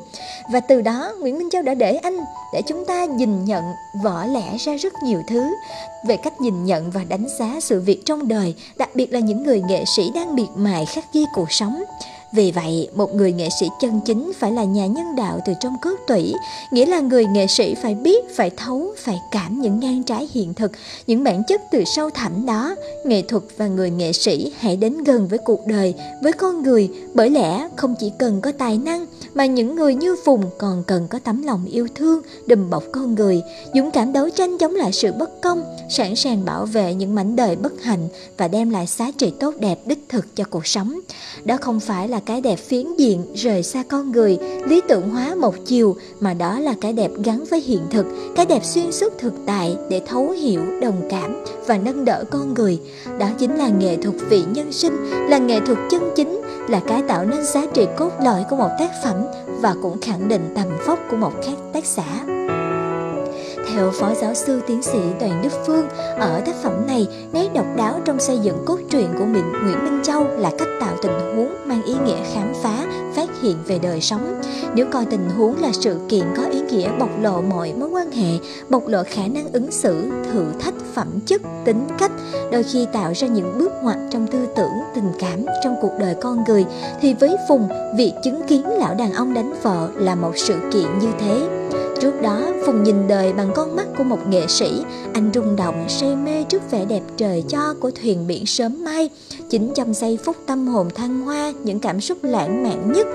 Và 0.52 0.60
từ 0.60 0.80
đó 0.80 1.14
Nguyễn 1.20 1.38
Minh 1.38 1.48
Châu 1.52 1.62
đã 1.62 1.74
để 1.74 1.94
anh 1.94 2.20
để 2.52 2.62
chúng 2.62 2.84
ta 2.84 3.04
nhìn 3.04 3.44
nhận 3.44 3.64
vỡ 4.02 4.26
lẽ 4.26 4.56
ra 4.58 4.76
rất 4.76 4.92
nhiều 5.04 5.22
thứ 5.28 5.54
về 6.06 6.16
cách 6.16 6.40
nhìn 6.40 6.64
nhận 6.64 6.90
và 6.90 7.04
đánh 7.04 7.26
giá 7.38 7.60
sự 7.60 7.80
việc 7.80 8.02
trong 8.06 8.28
đời, 8.28 8.54
đặc 8.76 8.90
biệt 8.94 9.12
là 9.12 9.20
những 9.20 9.42
người 9.42 9.62
nghệ 9.68 9.84
sĩ 9.96 10.10
đang 10.14 10.34
miệt 10.34 10.48
mài 10.54 10.86
khắc 10.86 11.12
ghi 11.12 11.24
cuộc 11.34 11.52
sống. 11.52 11.82
Vì 12.32 12.50
vậy, 12.50 12.88
một 12.94 13.14
người 13.14 13.32
nghệ 13.32 13.48
sĩ 13.60 13.66
chân 13.80 14.00
chính 14.04 14.32
phải 14.38 14.52
là 14.52 14.64
nhà 14.64 14.86
nhân 14.86 15.16
đạo 15.16 15.40
từ 15.46 15.52
trong 15.60 15.76
cốt 15.82 15.96
tủy, 16.06 16.34
nghĩa 16.70 16.86
là 16.86 17.00
người 17.00 17.26
nghệ 17.26 17.46
sĩ 17.46 17.74
phải 17.82 17.94
biết, 17.94 18.36
phải 18.36 18.50
thấu, 18.50 18.94
phải 18.96 19.20
cảm 19.30 19.60
những 19.60 19.80
ngang 19.80 20.02
trái 20.02 20.28
hiện 20.32 20.54
thực, 20.54 20.72
những 21.06 21.24
bản 21.24 21.42
chất 21.48 21.60
từ 21.70 21.84
sâu 21.84 22.10
thẳm 22.10 22.46
đó. 22.46 22.74
Nghệ 23.04 23.22
thuật 23.22 23.42
và 23.56 23.66
người 23.66 23.90
nghệ 23.90 24.12
sĩ 24.12 24.52
hãy 24.58 24.76
đến 24.76 25.04
gần 25.04 25.28
với 25.28 25.38
cuộc 25.38 25.66
đời, 25.66 25.94
với 26.22 26.32
con 26.32 26.62
người, 26.62 26.90
bởi 27.14 27.30
lẽ 27.30 27.68
không 27.76 27.94
chỉ 28.00 28.12
cần 28.18 28.40
có 28.40 28.52
tài 28.52 28.78
năng, 28.78 29.06
mà 29.34 29.46
những 29.46 29.74
người 29.74 29.94
như 29.94 30.16
Phùng 30.24 30.42
còn 30.58 30.84
cần 30.86 31.08
có 31.08 31.18
tấm 31.18 31.42
lòng 31.42 31.64
yêu 31.64 31.88
thương, 31.94 32.22
đùm 32.46 32.70
bọc 32.70 32.82
con 32.92 33.14
người, 33.14 33.42
dũng 33.74 33.90
cảm 33.90 34.12
đấu 34.12 34.30
tranh 34.30 34.58
chống 34.58 34.74
lại 34.74 34.92
sự 34.92 35.12
bất 35.12 35.40
công, 35.40 35.64
sẵn 35.90 36.16
sàng 36.16 36.44
bảo 36.44 36.66
vệ 36.66 36.94
những 36.94 37.14
mảnh 37.14 37.36
đời 37.36 37.56
bất 37.56 37.82
hạnh 37.82 38.08
và 38.36 38.48
đem 38.48 38.70
lại 38.70 38.86
giá 38.86 39.10
trị 39.18 39.32
tốt 39.40 39.54
đẹp 39.58 39.78
đích 39.86 40.04
thực 40.08 40.36
cho 40.36 40.44
cuộc 40.50 40.66
sống. 40.66 41.00
Đó 41.44 41.56
không 41.60 41.80
phải 41.80 42.08
là 42.08 42.19
cái 42.20 42.40
đẹp 42.40 42.56
phiến 42.56 42.86
diện 42.98 43.24
rời 43.34 43.62
xa 43.62 43.82
con 43.88 44.12
người, 44.12 44.38
lý 44.66 44.80
tưởng 44.88 45.10
hóa 45.10 45.34
một 45.34 45.54
chiều, 45.66 45.96
mà 46.20 46.34
đó 46.34 46.58
là 46.58 46.74
cái 46.80 46.92
đẹp 46.92 47.10
gắn 47.24 47.44
với 47.50 47.60
hiện 47.60 47.80
thực, 47.90 48.06
cái 48.36 48.46
đẹp 48.46 48.64
xuyên 48.64 48.92
suốt 48.92 49.12
thực 49.18 49.32
tại 49.46 49.76
để 49.88 50.02
thấu 50.06 50.30
hiểu, 50.30 50.60
đồng 50.82 51.08
cảm 51.10 51.44
và 51.66 51.78
nâng 51.78 52.04
đỡ 52.04 52.24
con 52.30 52.54
người. 52.54 52.80
Đó 53.18 53.28
chính 53.38 53.56
là 53.56 53.68
nghệ 53.68 53.96
thuật 53.96 54.14
vị 54.28 54.42
nhân 54.52 54.72
sinh, 54.72 54.96
là 55.28 55.38
nghệ 55.38 55.60
thuật 55.66 55.78
chân 55.90 56.02
chính, 56.16 56.40
là 56.68 56.80
cái 56.86 57.02
tạo 57.08 57.24
nên 57.24 57.44
giá 57.44 57.66
trị 57.74 57.86
cốt 57.96 58.10
lõi 58.24 58.44
của 58.50 58.56
một 58.56 58.70
tác 58.78 58.90
phẩm 59.04 59.16
và 59.60 59.74
cũng 59.82 60.00
khẳng 60.00 60.28
định 60.28 60.52
tầm 60.56 60.66
vóc 60.86 60.98
của 61.10 61.16
một 61.16 61.32
khác 61.44 61.56
tác 61.72 61.86
giả. 61.86 62.39
Theo 63.80 63.90
Phó 63.90 64.14
Giáo 64.14 64.34
sư 64.34 64.60
Tiến 64.66 64.82
sĩ 64.82 64.98
Đoàn 65.20 65.42
Đức 65.42 65.48
Phương, 65.66 65.88
ở 66.18 66.40
tác 66.46 66.54
phẩm 66.62 66.86
này, 66.86 67.08
nét 67.32 67.48
độc 67.54 67.66
đáo 67.76 68.00
trong 68.04 68.20
xây 68.20 68.38
dựng 68.38 68.56
cốt 68.66 68.78
truyện 68.90 69.08
của 69.18 69.24
mình 69.24 69.52
Nguyễn 69.52 69.84
Minh 69.84 70.00
Châu 70.02 70.24
là 70.24 70.50
cách 70.58 70.68
tạo 70.80 70.96
tình 71.02 71.36
huống 71.36 71.54
mang 71.64 71.82
ý 71.82 71.94
nghĩa 72.04 72.18
khám 72.34 72.52
phá, 72.62 72.86
phát 73.14 73.28
hiện 73.42 73.56
về 73.66 73.78
đời 73.78 74.00
sống. 74.00 74.42
Nếu 74.74 74.86
coi 74.92 75.04
tình 75.04 75.30
huống 75.30 75.60
là 75.60 75.72
sự 75.72 75.96
kiện 76.08 76.24
có 76.36 76.42
ý 76.42 76.60
nghĩa 76.60 76.90
bộc 76.98 77.08
lộ 77.20 77.40
mọi 77.40 77.72
mối 77.72 77.88
quan 77.88 78.12
hệ, 78.12 78.38
bộc 78.68 78.86
lộ 78.86 79.02
khả 79.10 79.26
năng 79.26 79.52
ứng 79.52 79.70
xử, 79.70 80.10
thử 80.32 80.44
thách 80.60 80.74
phẩm 80.94 81.08
chất, 81.26 81.42
tính 81.64 81.88
cách, 81.98 82.12
đôi 82.52 82.62
khi 82.62 82.86
tạo 82.92 83.12
ra 83.14 83.28
những 83.28 83.58
bước 83.58 83.72
ngoặt 83.82 83.96
trong 84.10 84.26
tư 84.26 84.46
tưởng, 84.56 84.72
tình 84.94 85.12
cảm 85.18 85.44
trong 85.64 85.76
cuộc 85.82 85.92
đời 85.98 86.14
con 86.20 86.44
người, 86.48 86.64
thì 87.00 87.14
với 87.14 87.36
Phùng, 87.48 87.68
việc 87.96 88.12
chứng 88.24 88.42
kiến 88.48 88.62
lão 88.78 88.94
đàn 88.94 89.12
ông 89.12 89.34
đánh 89.34 89.54
vợ 89.62 89.88
là 89.94 90.14
một 90.14 90.32
sự 90.36 90.54
kiện 90.72 90.98
như 91.00 91.08
thế 91.20 91.59
Trước 92.00 92.22
đó, 92.22 92.52
Phùng 92.66 92.82
nhìn 92.82 93.08
đời 93.08 93.32
bằng 93.32 93.50
con 93.54 93.76
mắt 93.76 93.86
của 93.98 94.04
một 94.04 94.18
nghệ 94.28 94.46
sĩ, 94.48 94.82
anh 95.14 95.30
rung 95.34 95.56
động, 95.56 95.88
say 95.88 96.16
mê 96.16 96.44
trước 96.48 96.70
vẻ 96.70 96.84
đẹp 96.84 97.02
trời 97.16 97.44
cho 97.48 97.74
của 97.80 97.90
thuyền 97.90 98.26
biển 98.26 98.46
sớm 98.46 98.84
mai. 98.84 99.10
Chính 99.50 99.72
trong 99.74 99.94
giây 99.94 100.18
phút 100.24 100.36
tâm 100.46 100.66
hồn 100.66 100.90
thăng 100.94 101.20
hoa, 101.20 101.52
những 101.64 101.80
cảm 101.80 102.00
xúc 102.00 102.18
lãng 102.22 102.62
mạn 102.62 102.92
nhất, 102.92 103.06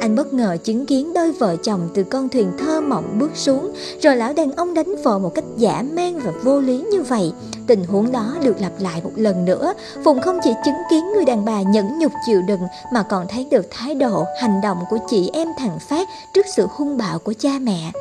anh 0.00 0.16
bất 0.16 0.32
ngờ 0.32 0.56
chứng 0.64 0.86
kiến 0.86 1.12
đôi 1.12 1.32
vợ 1.32 1.56
chồng 1.56 1.88
từ 1.94 2.02
con 2.02 2.28
thuyền 2.28 2.52
thơ 2.58 2.80
mộng 2.80 3.18
bước 3.18 3.30
xuống, 3.34 3.72
rồi 4.02 4.16
lão 4.16 4.32
đàn 4.32 4.52
ông 4.52 4.74
đánh 4.74 4.94
vợ 5.04 5.18
một 5.18 5.34
cách 5.34 5.44
giả 5.56 5.84
man 5.92 6.18
và 6.24 6.32
vô 6.42 6.60
lý 6.60 6.84
như 6.90 7.02
vậy. 7.02 7.32
Tình 7.66 7.84
huống 7.84 8.12
đó 8.12 8.34
được 8.44 8.60
lặp 8.60 8.72
lại 8.78 9.00
một 9.04 9.12
lần 9.16 9.44
nữa, 9.44 9.74
Phùng 10.04 10.20
không 10.20 10.38
chỉ 10.44 10.50
chứng 10.64 10.74
kiến 10.90 11.12
người 11.14 11.24
đàn 11.24 11.44
bà 11.44 11.62
nhẫn 11.62 11.98
nhục 11.98 12.12
chịu 12.26 12.42
đựng 12.42 12.62
mà 12.92 13.02
còn 13.02 13.26
thấy 13.28 13.46
được 13.50 13.66
thái 13.70 13.94
độ, 13.94 14.24
hành 14.40 14.60
động 14.60 14.78
của 14.90 14.98
chị 15.08 15.30
em 15.32 15.48
thằng 15.58 15.78
Phát 15.88 16.08
trước 16.34 16.46
sự 16.56 16.66
hung 16.70 16.96
bạo 16.96 17.18
của 17.18 17.34
cha 17.38 17.50
mẹ. 17.60 17.92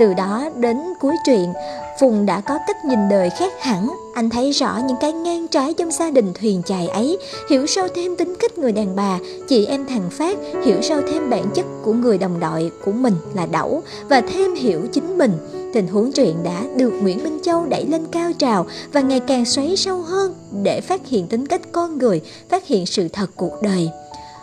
Từ 0.00 0.14
đó 0.14 0.48
đến 0.56 0.76
cuối 1.00 1.14
truyện, 1.24 1.52
Phùng 2.00 2.26
đã 2.26 2.40
có 2.40 2.58
cách 2.66 2.84
nhìn 2.84 3.08
đời 3.08 3.30
khác 3.30 3.52
hẳn, 3.60 3.88
anh 4.18 4.30
thấy 4.30 4.50
rõ 4.50 4.80
những 4.88 4.96
cái 5.00 5.12
ngang 5.12 5.48
trái 5.48 5.74
trong 5.74 5.90
gia 5.90 6.10
đình 6.10 6.32
thuyền 6.40 6.62
chài 6.66 6.88
ấy, 6.88 7.18
hiểu 7.50 7.66
sâu 7.66 7.88
thêm 7.94 8.16
tính 8.16 8.34
cách 8.40 8.58
người 8.58 8.72
đàn 8.72 8.96
bà, 8.96 9.18
chị 9.48 9.66
em 9.66 9.86
thằng 9.86 10.10
Phát, 10.10 10.38
hiểu 10.64 10.82
sâu 10.82 11.00
thêm 11.10 11.30
bản 11.30 11.50
chất 11.54 11.66
của 11.82 11.92
người 11.92 12.18
đồng 12.18 12.40
đội 12.40 12.70
của 12.84 12.92
mình 12.92 13.14
là 13.34 13.46
Đẩu 13.46 13.82
và 14.08 14.20
thêm 14.20 14.54
hiểu 14.54 14.80
chính 14.92 15.18
mình. 15.18 15.32
Tình 15.72 15.86
huống 15.86 16.12
truyện 16.12 16.36
đã 16.44 16.64
được 16.76 16.90
Nguyễn 16.90 17.24
Minh 17.24 17.38
Châu 17.42 17.66
đẩy 17.66 17.86
lên 17.86 18.06
cao 18.12 18.32
trào 18.38 18.66
và 18.92 19.00
ngày 19.00 19.20
càng 19.20 19.44
xoáy 19.44 19.76
sâu 19.76 20.02
hơn 20.02 20.34
để 20.62 20.80
phát 20.80 21.06
hiện 21.06 21.26
tính 21.26 21.46
cách 21.46 21.62
con 21.72 21.98
người, 21.98 22.20
phát 22.48 22.66
hiện 22.66 22.86
sự 22.86 23.08
thật 23.08 23.30
cuộc 23.36 23.62
đời. 23.62 23.90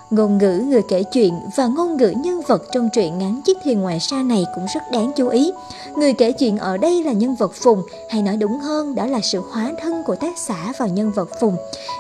Ngôn 0.10 0.38
ngữ 0.38 0.64
người 0.68 0.82
kể 0.82 1.04
chuyện 1.04 1.34
và 1.56 1.68
ngôn 1.68 1.98
ngữ 1.98 2.14
nhân 2.24 2.42
vật 2.48 2.64
trong 2.72 2.90
truyện 2.94 3.18
ngắn 3.18 3.42
Chiếc 3.46 3.58
thuyền 3.64 3.82
ngoài 3.82 4.00
xa 4.00 4.24
này 4.24 4.46
cũng 4.56 4.66
rất 4.74 4.82
đáng 4.92 5.12
chú 5.16 5.28
ý. 5.28 5.52
Người 5.96 6.14
kể 6.14 6.32
chuyện 6.32 6.58
ở 6.58 6.78
đây 6.78 7.04
là 7.04 7.12
nhân 7.12 7.36
vật 7.36 7.52
Phùng, 7.54 7.82
hay 8.10 8.22
nói 8.22 8.38
đúng 8.38 8.60
hơn 8.60 8.96
đó 8.96 9.06
là 9.06 9.20
sự 9.24 9.42
hóa 9.52 9.72
thân 9.82 10.04
của 10.06 10.16
tác 10.16 10.38
giả 10.38 10.74
vào 10.78 10.88
nhân 10.88 11.12
vật 11.12 11.30
Phùng. 11.40 11.56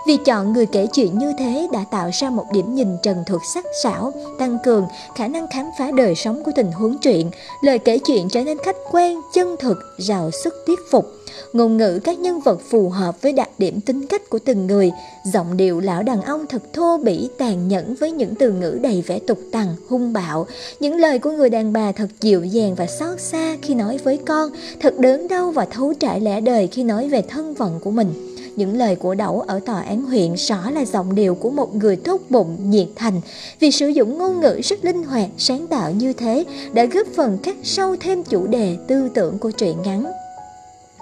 Vì 0.08 0.18
chọn 0.26 0.54
người 0.54 0.66
kể 0.66 0.88
chuyện 0.94 1.20
như 1.20 1.34
thế 1.40 1.68
đã 1.72 1.86
tạo 1.92 2.10
ra 2.14 2.30
một 2.30 2.46
điểm 2.52 2.76
nhìn 2.76 2.98
trần 3.04 3.24
thuật 3.28 3.42
sắc 3.54 3.66
sảo, 3.84 4.12
tăng 4.40 4.58
cường 4.64 4.86
khả 5.16 5.28
năng 5.28 5.48
khám 5.48 5.70
phá 5.80 5.92
đời 5.92 6.16
sống 6.16 6.44
của 6.44 6.52
tình 6.56 6.72
huống 6.72 6.98
truyện, 6.98 7.32
lời 7.62 7.80
kể 7.80 7.98
chuyện 7.98 8.30
trở 8.30 8.44
nên 8.44 8.58
khách 8.58 8.78
quan, 8.92 9.22
chân 9.34 9.56
thực, 9.60 9.78
giàu 9.98 10.32
sức 10.44 10.54
thuyết 10.68 10.80
phục 10.92 11.15
ngôn 11.54 11.78
ngữ 11.78 12.00
các 12.04 12.20
nhân 12.20 12.40
vật 12.40 12.62
phù 12.70 12.90
hợp 12.90 13.22
với 13.22 13.34
đặc 13.34 13.50
điểm 13.58 13.82
tính 13.82 14.08
cách 14.08 14.30
của 14.30 14.40
từng 14.40 14.68
người. 14.68 14.92
Giọng 15.34 15.58
điệu 15.58 15.80
lão 15.80 16.04
đàn 16.04 16.22
ông 16.22 16.46
thật 16.48 16.74
thô 16.74 16.98
bỉ, 16.98 17.30
tàn 17.38 17.68
nhẫn 17.68 17.96
với 17.96 18.12
những 18.12 18.36
từ 18.36 18.52
ngữ 18.52 18.80
đầy 18.82 19.04
vẻ 19.08 19.20
tục 19.20 19.40
tằn, 19.52 19.68
hung 19.90 20.14
bạo. 20.14 20.48
Những 20.80 20.96
lời 20.96 21.20
của 21.20 21.32
người 21.32 21.50
đàn 21.50 21.74
bà 21.74 21.92
thật 21.92 22.08
dịu 22.22 22.44
dàng 22.44 22.76
và 22.76 22.88
xót 22.88 23.22
xa 23.22 23.58
khi 23.62 23.74
nói 23.74 23.98
với 24.04 24.20
con, 24.26 24.50
thật 24.80 25.00
đớn 25.00 25.28
đau 25.28 25.52
và 25.52 25.66
thấu 25.66 25.94
trải 25.94 26.20
lẽ 26.20 26.42
đời 26.42 26.68
khi 26.68 26.84
nói 26.84 27.10
về 27.10 27.22
thân 27.22 27.56
phận 27.56 27.80
của 27.84 27.92
mình. 27.92 28.36
Những 28.56 28.78
lời 28.78 28.96
của 28.96 29.16
Đẩu 29.16 29.42
ở 29.42 29.60
tòa 29.66 29.82
án 29.82 30.02
huyện 30.02 30.34
rõ 30.34 30.70
là 30.72 30.86
giọng 30.86 31.16
điệu 31.16 31.36
của 31.36 31.50
một 31.50 31.76
người 31.76 31.96
tốt 31.96 32.22
bụng, 32.30 32.58
nhiệt 32.70 32.88
thành. 32.96 33.22
Vì 33.60 33.72
sử 33.72 33.88
dụng 33.88 34.18
ngôn 34.18 34.40
ngữ 34.40 34.62
rất 34.64 34.86
linh 34.86 35.04
hoạt, 35.04 35.30
sáng 35.38 35.68
tạo 35.68 35.92
như 35.92 36.14
thế 36.14 36.46
đã 36.74 36.86
góp 36.86 37.08
phần 37.16 37.38
cắt 37.44 37.56
sâu 37.64 37.96
thêm 38.00 38.24
chủ 38.24 38.48
đề, 38.48 38.78
tư 38.88 39.10
tưởng 39.14 39.40
của 39.40 39.52
truyện 39.52 39.76
ngắn. 39.86 40.06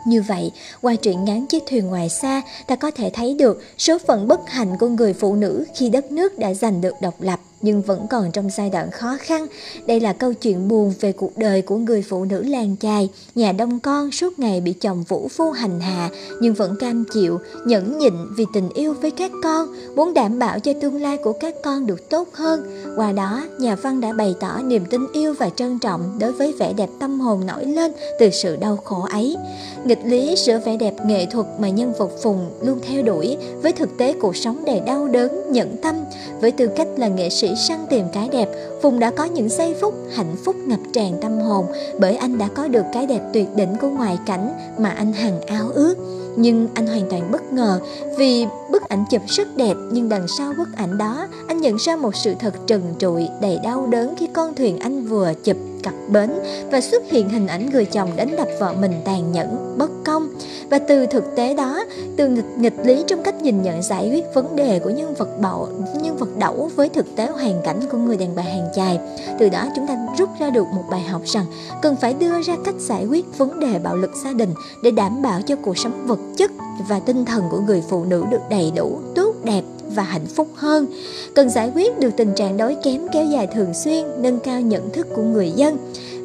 Như 0.05 0.21
vậy, 0.21 0.51
qua 0.81 0.95
truyện 0.95 1.25
ngắn 1.25 1.47
chiếc 1.47 1.63
thuyền 1.69 1.87
ngoài 1.87 2.09
xa, 2.09 2.41
ta 2.67 2.75
có 2.75 2.91
thể 2.91 3.09
thấy 3.13 3.33
được 3.33 3.63
số 3.77 3.97
phận 4.07 4.27
bất 4.27 4.49
hạnh 4.49 4.77
của 4.79 4.87
người 4.87 5.13
phụ 5.13 5.35
nữ 5.35 5.65
khi 5.75 5.89
đất 5.89 6.11
nước 6.11 6.39
đã 6.39 6.53
giành 6.53 6.81
được 6.81 6.93
độc 7.01 7.21
lập 7.21 7.39
nhưng 7.63 7.81
vẫn 7.81 8.07
còn 8.09 8.31
trong 8.31 8.49
giai 8.57 8.69
đoạn 8.69 8.91
khó 8.91 9.17
khăn. 9.19 9.47
Đây 9.85 9.99
là 9.99 10.13
câu 10.13 10.33
chuyện 10.33 10.67
buồn 10.67 10.93
về 10.99 11.11
cuộc 11.11 11.37
đời 11.37 11.61
của 11.61 11.77
người 11.77 12.01
phụ 12.01 12.25
nữ 12.25 12.43
làng 12.43 12.75
chài, 12.79 13.09
nhà 13.35 13.51
đông 13.51 13.79
con 13.79 14.11
suốt 14.11 14.39
ngày 14.39 14.61
bị 14.61 14.73
chồng 14.73 15.03
vũ 15.07 15.27
phu 15.27 15.51
hành 15.51 15.79
hạ 15.79 16.09
nhưng 16.41 16.53
vẫn 16.53 16.75
cam 16.79 17.03
chịu, 17.13 17.39
nhẫn 17.65 17.97
nhịn 17.97 18.13
vì 18.37 18.45
tình 18.53 18.69
yêu 18.73 18.93
với 19.01 19.11
các 19.11 19.31
con, 19.43 19.67
muốn 19.95 20.13
đảm 20.13 20.39
bảo 20.39 20.59
cho 20.59 20.73
tương 20.81 21.01
lai 21.01 21.17
của 21.17 21.33
các 21.33 21.55
con 21.63 21.85
được 21.85 22.09
tốt 22.09 22.27
hơn. 22.33 22.83
Qua 22.95 23.11
đó, 23.11 23.43
nhà 23.59 23.75
văn 23.75 24.01
đã 24.01 24.13
bày 24.13 24.35
tỏ 24.39 24.59
niềm 24.63 24.85
tin 24.85 25.01
yêu 25.13 25.33
và 25.39 25.49
trân 25.49 25.79
trọng 25.79 26.19
đối 26.19 26.31
với 26.31 26.53
vẻ 26.59 26.73
đẹp 26.73 26.89
tâm 26.99 27.19
hồn 27.19 27.45
nổi 27.45 27.65
lên 27.65 27.91
từ 28.19 28.29
sự 28.29 28.55
đau 28.55 28.77
khổ 28.77 29.01
ấy. 29.11 29.37
Nghịch 29.85 30.01
lý 30.05 30.35
giữa 30.37 30.59
vẻ 30.65 30.77
đẹp 30.77 30.93
nghệ 31.05 31.25
thuật 31.25 31.45
mà 31.59 31.69
nhân 31.69 31.93
vật 31.97 32.11
Phùng 32.21 32.49
luôn 32.61 32.79
theo 32.87 33.03
đuổi 33.03 33.37
với 33.61 33.71
thực 33.71 33.97
tế 33.97 34.13
cuộc 34.13 34.35
sống 34.35 34.63
đầy 34.65 34.79
đau 34.79 35.07
đớn, 35.07 35.51
nhẫn 35.51 35.75
tâm, 35.83 35.95
với 36.41 36.51
tư 36.51 36.69
cách 36.75 36.87
là 36.97 37.07
nghệ 37.07 37.29
sĩ 37.29 37.52
săn 37.55 37.85
tìm 37.89 38.05
cái 38.13 38.29
đẹp, 38.31 38.49
Phùng 38.81 38.99
đã 38.99 39.11
có 39.11 39.23
những 39.25 39.49
giây 39.49 39.75
phút 39.81 39.93
hạnh 40.15 40.35
phúc 40.45 40.55
ngập 40.67 40.79
tràn 40.93 41.13
tâm 41.21 41.39
hồn 41.39 41.65
bởi 41.99 42.15
anh 42.15 42.37
đã 42.37 42.49
có 42.55 42.67
được 42.67 42.85
cái 42.93 43.07
đẹp 43.07 43.21
tuyệt 43.33 43.47
đỉnh 43.55 43.75
của 43.81 43.89
ngoại 43.89 44.17
cảnh 44.25 44.53
mà 44.77 44.89
anh 44.89 45.13
hằng 45.13 45.41
ao 45.41 45.69
ước. 45.73 45.95
Nhưng 46.35 46.67
anh 46.73 46.87
hoàn 46.87 47.09
toàn 47.09 47.31
bất 47.31 47.53
ngờ 47.53 47.79
vì 48.17 48.45
bức 48.71 48.89
ảnh 48.89 49.05
chụp 49.11 49.21
rất 49.27 49.57
đẹp 49.57 49.73
nhưng 49.91 50.09
đằng 50.09 50.27
sau 50.27 50.53
bức 50.57 50.67
ảnh 50.75 50.97
đó 50.97 51.27
anh 51.47 51.57
nhận 51.57 51.75
ra 51.79 51.95
một 51.95 52.15
sự 52.15 52.33
thật 52.39 52.53
trần 52.67 52.95
trụi 52.99 53.27
đầy 53.41 53.59
đau 53.63 53.87
đớn 53.87 54.15
khi 54.17 54.27
con 54.33 54.55
thuyền 54.55 54.79
anh 54.79 55.07
vừa 55.07 55.33
chụp 55.43 55.57
cặp 55.83 55.93
bến 56.07 56.31
và 56.71 56.81
xuất 56.81 57.03
hiện 57.11 57.29
hình 57.29 57.47
ảnh 57.47 57.69
người 57.69 57.85
chồng 57.85 58.09
đánh 58.15 58.35
đập 58.35 58.47
vợ 58.59 58.73
mình 58.79 58.93
tàn 59.05 59.31
nhẫn, 59.31 59.75
bất 59.77 59.91
công. 60.05 60.27
Và 60.69 60.79
từ 60.79 61.05
thực 61.05 61.35
tế 61.35 61.53
đó, 61.53 61.83
từ 62.17 62.27
nghịch, 62.27 62.57
nghịch 62.57 62.79
lý 62.83 63.03
trong 63.07 63.23
cách 63.23 63.41
nhìn 63.41 63.61
nhận 63.61 63.81
giải 63.81 64.09
quyết 64.09 64.23
vấn 64.33 64.55
đề 64.55 64.79
của 64.79 64.89
nhân 64.89 65.13
vật 65.13 65.29
bậu, 65.41 65.67
nhân 66.01 66.17
vật 66.17 66.37
đẩu 66.37 66.69
với 66.75 66.89
thực 66.89 67.15
tế 67.15 67.27
hoàn 67.27 67.61
cảnh 67.63 67.79
của 67.91 67.97
người 67.97 68.17
đàn 68.17 68.35
bà 68.35 68.43
hàng 68.43 68.67
chài. 68.75 68.99
Từ 69.39 69.49
đó 69.49 69.67
chúng 69.75 69.87
ta 69.87 69.97
rút 70.17 70.29
ra 70.39 70.49
được 70.49 70.67
một 70.67 70.83
bài 70.89 71.01
học 71.01 71.21
rằng 71.25 71.45
cần 71.81 71.95
phải 71.95 72.13
đưa 72.13 72.41
ra 72.41 72.55
cách 72.65 72.75
giải 72.79 73.05
quyết 73.05 73.37
vấn 73.37 73.59
đề 73.59 73.79
bạo 73.79 73.95
lực 73.95 74.11
gia 74.23 74.33
đình 74.33 74.53
để 74.83 74.91
đảm 74.91 75.21
bảo 75.21 75.41
cho 75.41 75.55
cuộc 75.55 75.77
sống 75.77 76.03
vật 76.07 76.19
chất 76.37 76.51
và 76.87 76.99
tinh 76.99 77.25
thần 77.25 77.43
của 77.51 77.59
người 77.59 77.83
phụ 77.89 78.03
nữ 78.03 78.23
được 78.31 78.41
đầy 78.49 78.71
đủ, 78.75 78.99
tốt 79.15 79.22
đẹp 79.43 79.61
và 79.87 80.03
hạnh 80.03 80.25
phúc 80.25 80.47
hơn. 80.55 80.87
Cần 81.35 81.49
giải 81.49 81.71
quyết 81.75 81.99
được 81.99 82.09
tình 82.17 82.33
trạng 82.35 82.57
đói 82.57 82.77
kém 82.83 83.07
kéo 83.11 83.25
dài 83.25 83.47
thường 83.47 83.73
xuyên, 83.73 84.05
nâng 84.17 84.39
cao 84.39 84.61
nhận 84.61 84.89
thức 84.89 85.07
của 85.15 85.23
người 85.23 85.51
dân 85.55 85.77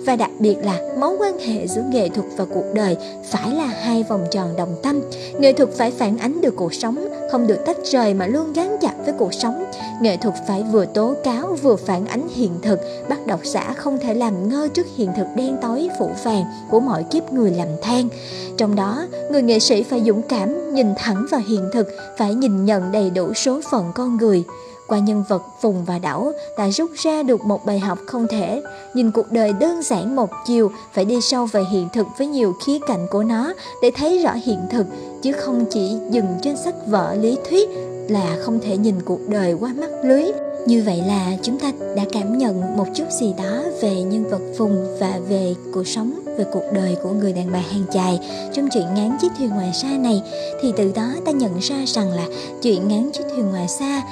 và 0.06 0.16
đặc 0.16 0.30
biệt 0.38 0.56
là 0.62 0.80
mối 0.98 1.16
quan 1.18 1.38
hệ 1.38 1.66
giữa 1.66 1.82
nghệ 1.90 2.08
thuật 2.08 2.26
và 2.36 2.44
cuộc 2.44 2.64
đời 2.74 2.96
phải 3.30 3.54
là 3.54 3.66
hai 3.66 4.04
vòng 4.08 4.26
tròn 4.30 4.56
đồng 4.56 4.76
tâm. 4.82 5.00
Nghệ 5.38 5.52
thuật 5.52 5.68
phải 5.70 5.90
phản 5.90 6.18
ánh 6.18 6.40
được 6.40 6.56
cuộc 6.56 6.74
sống, 6.74 7.07
không 7.30 7.46
được 7.46 7.58
tách 7.66 7.76
rời 7.84 8.14
mà 8.14 8.26
luôn 8.26 8.52
gắn 8.52 8.76
chặt 8.80 8.94
với 9.04 9.14
cuộc 9.18 9.34
sống. 9.34 9.64
Nghệ 10.02 10.16
thuật 10.16 10.34
phải 10.46 10.64
vừa 10.72 10.86
tố 10.86 11.14
cáo 11.24 11.56
vừa 11.62 11.76
phản 11.76 12.06
ánh 12.06 12.28
hiện 12.34 12.52
thực, 12.62 12.80
bắt 13.08 13.26
độc 13.26 13.40
giả 13.44 13.74
không 13.76 13.98
thể 13.98 14.14
làm 14.14 14.48
ngơ 14.48 14.68
trước 14.74 14.86
hiện 14.96 15.10
thực 15.16 15.26
đen 15.36 15.56
tối 15.62 15.88
phủ 15.98 16.10
vàng 16.24 16.44
của 16.70 16.80
mọi 16.80 17.04
kiếp 17.10 17.32
người 17.32 17.50
làm 17.50 17.68
than. 17.82 18.08
Trong 18.56 18.76
đó, 18.76 19.06
người 19.30 19.42
nghệ 19.42 19.58
sĩ 19.58 19.82
phải 19.82 20.02
dũng 20.06 20.22
cảm, 20.22 20.74
nhìn 20.74 20.86
thẳng 20.96 21.26
vào 21.30 21.40
hiện 21.48 21.70
thực, 21.72 21.88
phải 22.18 22.34
nhìn 22.34 22.64
nhận 22.64 22.92
đầy 22.92 23.10
đủ 23.10 23.34
số 23.34 23.60
phận 23.70 23.92
con 23.94 24.16
người. 24.16 24.44
Qua 24.88 24.98
nhân 24.98 25.24
vật 25.28 25.42
Phùng 25.60 25.84
và 25.84 25.98
Đảo 25.98 26.32
ta 26.56 26.70
rút 26.70 26.90
ra 26.94 27.22
được 27.22 27.44
một 27.44 27.66
bài 27.66 27.78
học 27.78 27.98
không 28.06 28.26
thể 28.30 28.62
nhìn 28.94 29.10
cuộc 29.10 29.32
đời 29.32 29.52
đơn 29.52 29.82
giản 29.82 30.16
một 30.16 30.30
chiều, 30.46 30.70
phải 30.92 31.04
đi 31.04 31.20
sâu 31.20 31.46
về 31.46 31.64
hiện 31.72 31.88
thực 31.92 32.06
với 32.18 32.26
nhiều 32.26 32.54
khía 32.66 32.78
cạnh 32.86 33.06
của 33.10 33.22
nó 33.22 33.52
để 33.82 33.90
thấy 33.96 34.18
rõ 34.18 34.32
hiện 34.32 34.58
thực, 34.70 34.86
chứ 35.22 35.32
không 35.32 35.64
chỉ 35.70 35.96
dừng 36.10 36.26
trên 36.42 36.56
sách 36.56 36.74
vở 36.86 37.14
lý 37.14 37.36
thuyết 37.50 37.68
là 38.08 38.36
không 38.40 38.60
thể 38.60 38.76
nhìn 38.76 39.02
cuộc 39.04 39.20
đời 39.28 39.52
qua 39.52 39.72
mắt 39.76 39.90
lưới. 40.02 40.24
Như 40.66 40.82
vậy 40.86 41.02
là 41.06 41.32
chúng 41.42 41.58
ta 41.58 41.72
đã 41.96 42.04
cảm 42.12 42.38
nhận 42.38 42.76
một 42.76 42.86
chút 42.94 43.04
gì 43.20 43.34
đó 43.38 43.62
về 43.80 44.02
nhân 44.02 44.24
vật 44.30 44.40
Phùng 44.58 44.98
và 45.00 45.20
về 45.28 45.54
cuộc 45.72 45.86
sống, 45.86 46.12
về 46.38 46.44
cuộc 46.52 46.64
đời 46.72 46.96
của 47.02 47.10
người 47.10 47.32
đàn 47.32 47.52
bà 47.52 47.58
hàng 47.58 47.84
chài 47.92 48.20
trong 48.52 48.68
chuyện 48.72 48.94
ngắn 48.94 49.16
chiếc 49.20 49.28
thuyền 49.38 49.50
ngoài 49.50 49.70
xa 49.74 49.88
này 49.88 50.22
thì 50.62 50.72
từ 50.76 50.92
đó 50.94 51.12
ta 51.24 51.32
nhận 51.32 51.58
ra 51.58 51.76
rằng 51.86 52.12
là 52.12 52.26
chuyện 52.62 52.88
ngắn 52.88 53.10
chiếc 53.12 53.24
thuyền 53.34 53.50
ngoài 53.50 53.68
xa 53.68 54.02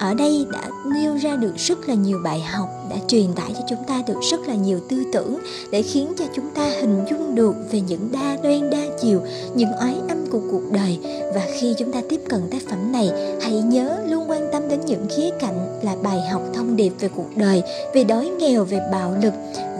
ở 0.00 0.14
đây 0.14 0.46
đã 0.52 0.68
nêu 0.94 1.16
ra 1.16 1.36
được 1.36 1.52
rất 1.56 1.88
là 1.88 1.94
nhiều 1.94 2.18
bài 2.24 2.40
học, 2.40 2.68
đã 2.90 2.96
truyền 3.08 3.32
tải 3.36 3.54
cho 3.54 3.60
chúng 3.68 3.84
ta 3.86 4.02
được 4.06 4.20
rất 4.30 4.40
là 4.48 4.54
nhiều 4.54 4.80
tư 4.88 5.04
tưởng 5.12 5.38
để 5.70 5.82
khiến 5.82 6.12
cho 6.18 6.24
chúng 6.36 6.50
ta 6.54 6.70
hình 6.80 7.04
dung 7.10 7.34
được 7.34 7.54
về 7.70 7.80
những 7.80 8.08
đa 8.12 8.36
đoan, 8.42 8.70
đa 8.70 8.82
chiều, 9.02 9.20
những 9.54 9.68
oái 9.80 9.94
âm 10.08 10.26
của 10.30 10.40
cuộc 10.50 10.72
đời. 10.72 10.98
Và 11.34 11.46
khi 11.60 11.74
chúng 11.78 11.92
ta 11.92 12.00
tiếp 12.08 12.20
cận 12.28 12.40
tác 12.50 12.62
phẩm 12.68 12.92
này, 12.92 13.10
hãy 13.42 13.52
nhớ 13.52 13.98
luôn 14.08 14.30
quan 14.30 14.48
tâm 14.52 14.68
đến 14.68 14.80
những 14.86 15.06
khía 15.16 15.30
cạnh 15.40 15.80
là 15.82 15.96
bài 16.02 16.20
học 16.32 16.42
thông 16.54 16.76
điệp 16.76 16.92
về 17.00 17.08
cuộc 17.16 17.36
đời, 17.36 17.62
về 17.94 18.04
đói 18.04 18.30
nghèo, 18.38 18.64
về 18.64 18.80
bạo 18.92 19.14
lực 19.22 19.34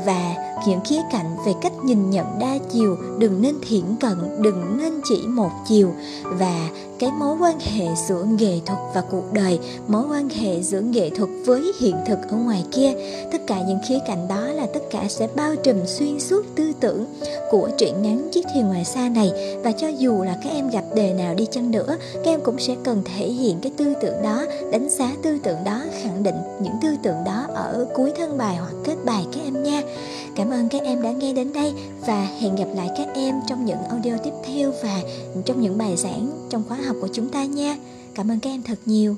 và 0.06 0.34
những 0.66 0.80
khía 0.84 1.00
cạnh 1.12 1.36
về 1.46 1.52
cách 1.62 1.72
nhìn 1.84 2.10
nhận 2.10 2.26
đa 2.38 2.58
chiều 2.72 2.96
đừng 3.18 3.42
nên 3.42 3.54
thiển 3.68 3.84
cận, 4.00 4.42
đừng 4.42 4.78
nên 4.78 5.00
chỉ 5.04 5.26
một 5.26 5.50
chiều. 5.68 5.90
Và 6.24 6.68
cái 6.98 7.10
mối 7.18 7.36
quan 7.40 7.58
hệ 7.60 7.86
giữa 8.08 8.24
nghệ 8.24 8.60
thuật 8.66 8.78
và 8.94 9.02
cuộc 9.10 9.32
đời, 9.32 9.58
mối 9.88 10.04
quan 10.10 10.28
hệ 10.28 10.62
giữa 10.62 10.80
nghệ 10.80 11.10
thuật 11.10 11.30
với 11.46 11.72
hiện 11.80 11.96
thực 12.06 12.18
ở 12.28 12.36
ngoài 12.36 12.64
kia, 12.72 12.92
tất 13.32 13.46
cả 13.46 13.62
những 13.68 13.78
khía 13.88 13.98
cạnh 14.06 14.28
đó 14.28 14.40
là 14.40 14.66
tất 14.74 14.80
cả 14.90 15.04
sẽ 15.08 15.28
bao 15.36 15.56
trùm 15.56 15.76
xuyên 15.86 16.20
suốt 16.20 16.46
tư 16.56 16.72
tưởng 16.80 17.06
của 17.50 17.68
truyện 17.78 18.02
ngắn 18.02 18.28
chiếc 18.32 18.46
thuyền 18.54 18.66
ngoài 18.66 18.84
xa 18.84 19.08
này. 19.08 19.32
Và 19.64 19.72
cho 19.72 19.88
dù 19.88 20.22
là 20.22 20.38
các 20.44 20.50
em 20.50 20.70
gặp 20.70 20.84
đề 20.94 21.12
nào 21.12 21.34
đi 21.34 21.46
chăng 21.50 21.70
nữa, 21.70 21.96
các 22.14 22.30
em 22.30 22.40
cũng 22.44 22.58
sẽ 22.58 22.76
cần 22.84 23.02
thể 23.04 23.26
hiện 23.26 23.58
cái 23.62 23.72
tư 23.76 23.94
tưởng 24.02 24.22
đó, 24.22 24.44
đánh 24.72 24.88
giá 24.90 25.12
tư 25.22 25.38
tưởng 25.42 25.58
đó, 25.64 25.82
khẳng 26.02 26.22
định 26.22 26.36
những 26.62 26.74
tư 26.82 26.88
tưởng 27.02 27.24
đó 27.24 27.46
ở 27.54 27.86
cuối 27.94 28.12
thân 28.18 28.38
bài 28.38 28.56
hoặc 28.56 28.72
kết 28.84 28.96
bài 29.04 29.24
các 29.32 29.40
em 29.44 29.62
nha 29.62 29.82
cảm 30.36 30.50
ơn 30.50 30.68
các 30.68 30.82
em 30.82 31.02
đã 31.02 31.12
nghe 31.12 31.32
đến 31.32 31.52
đây 31.52 31.72
và 32.06 32.24
hẹn 32.40 32.56
gặp 32.56 32.68
lại 32.74 32.88
các 32.96 33.08
em 33.14 33.34
trong 33.46 33.64
những 33.64 33.78
audio 33.78 34.12
tiếp 34.24 34.32
theo 34.44 34.72
và 34.82 35.02
trong 35.44 35.60
những 35.60 35.78
bài 35.78 35.96
giảng 35.96 36.30
trong 36.50 36.62
khóa 36.68 36.76
học 36.76 36.96
của 37.00 37.08
chúng 37.12 37.28
ta 37.28 37.44
nha. 37.44 37.76
Cảm 38.14 38.30
ơn 38.30 38.40
các 38.40 38.50
em 38.50 38.62
thật 38.62 38.78
nhiều. 38.86 39.16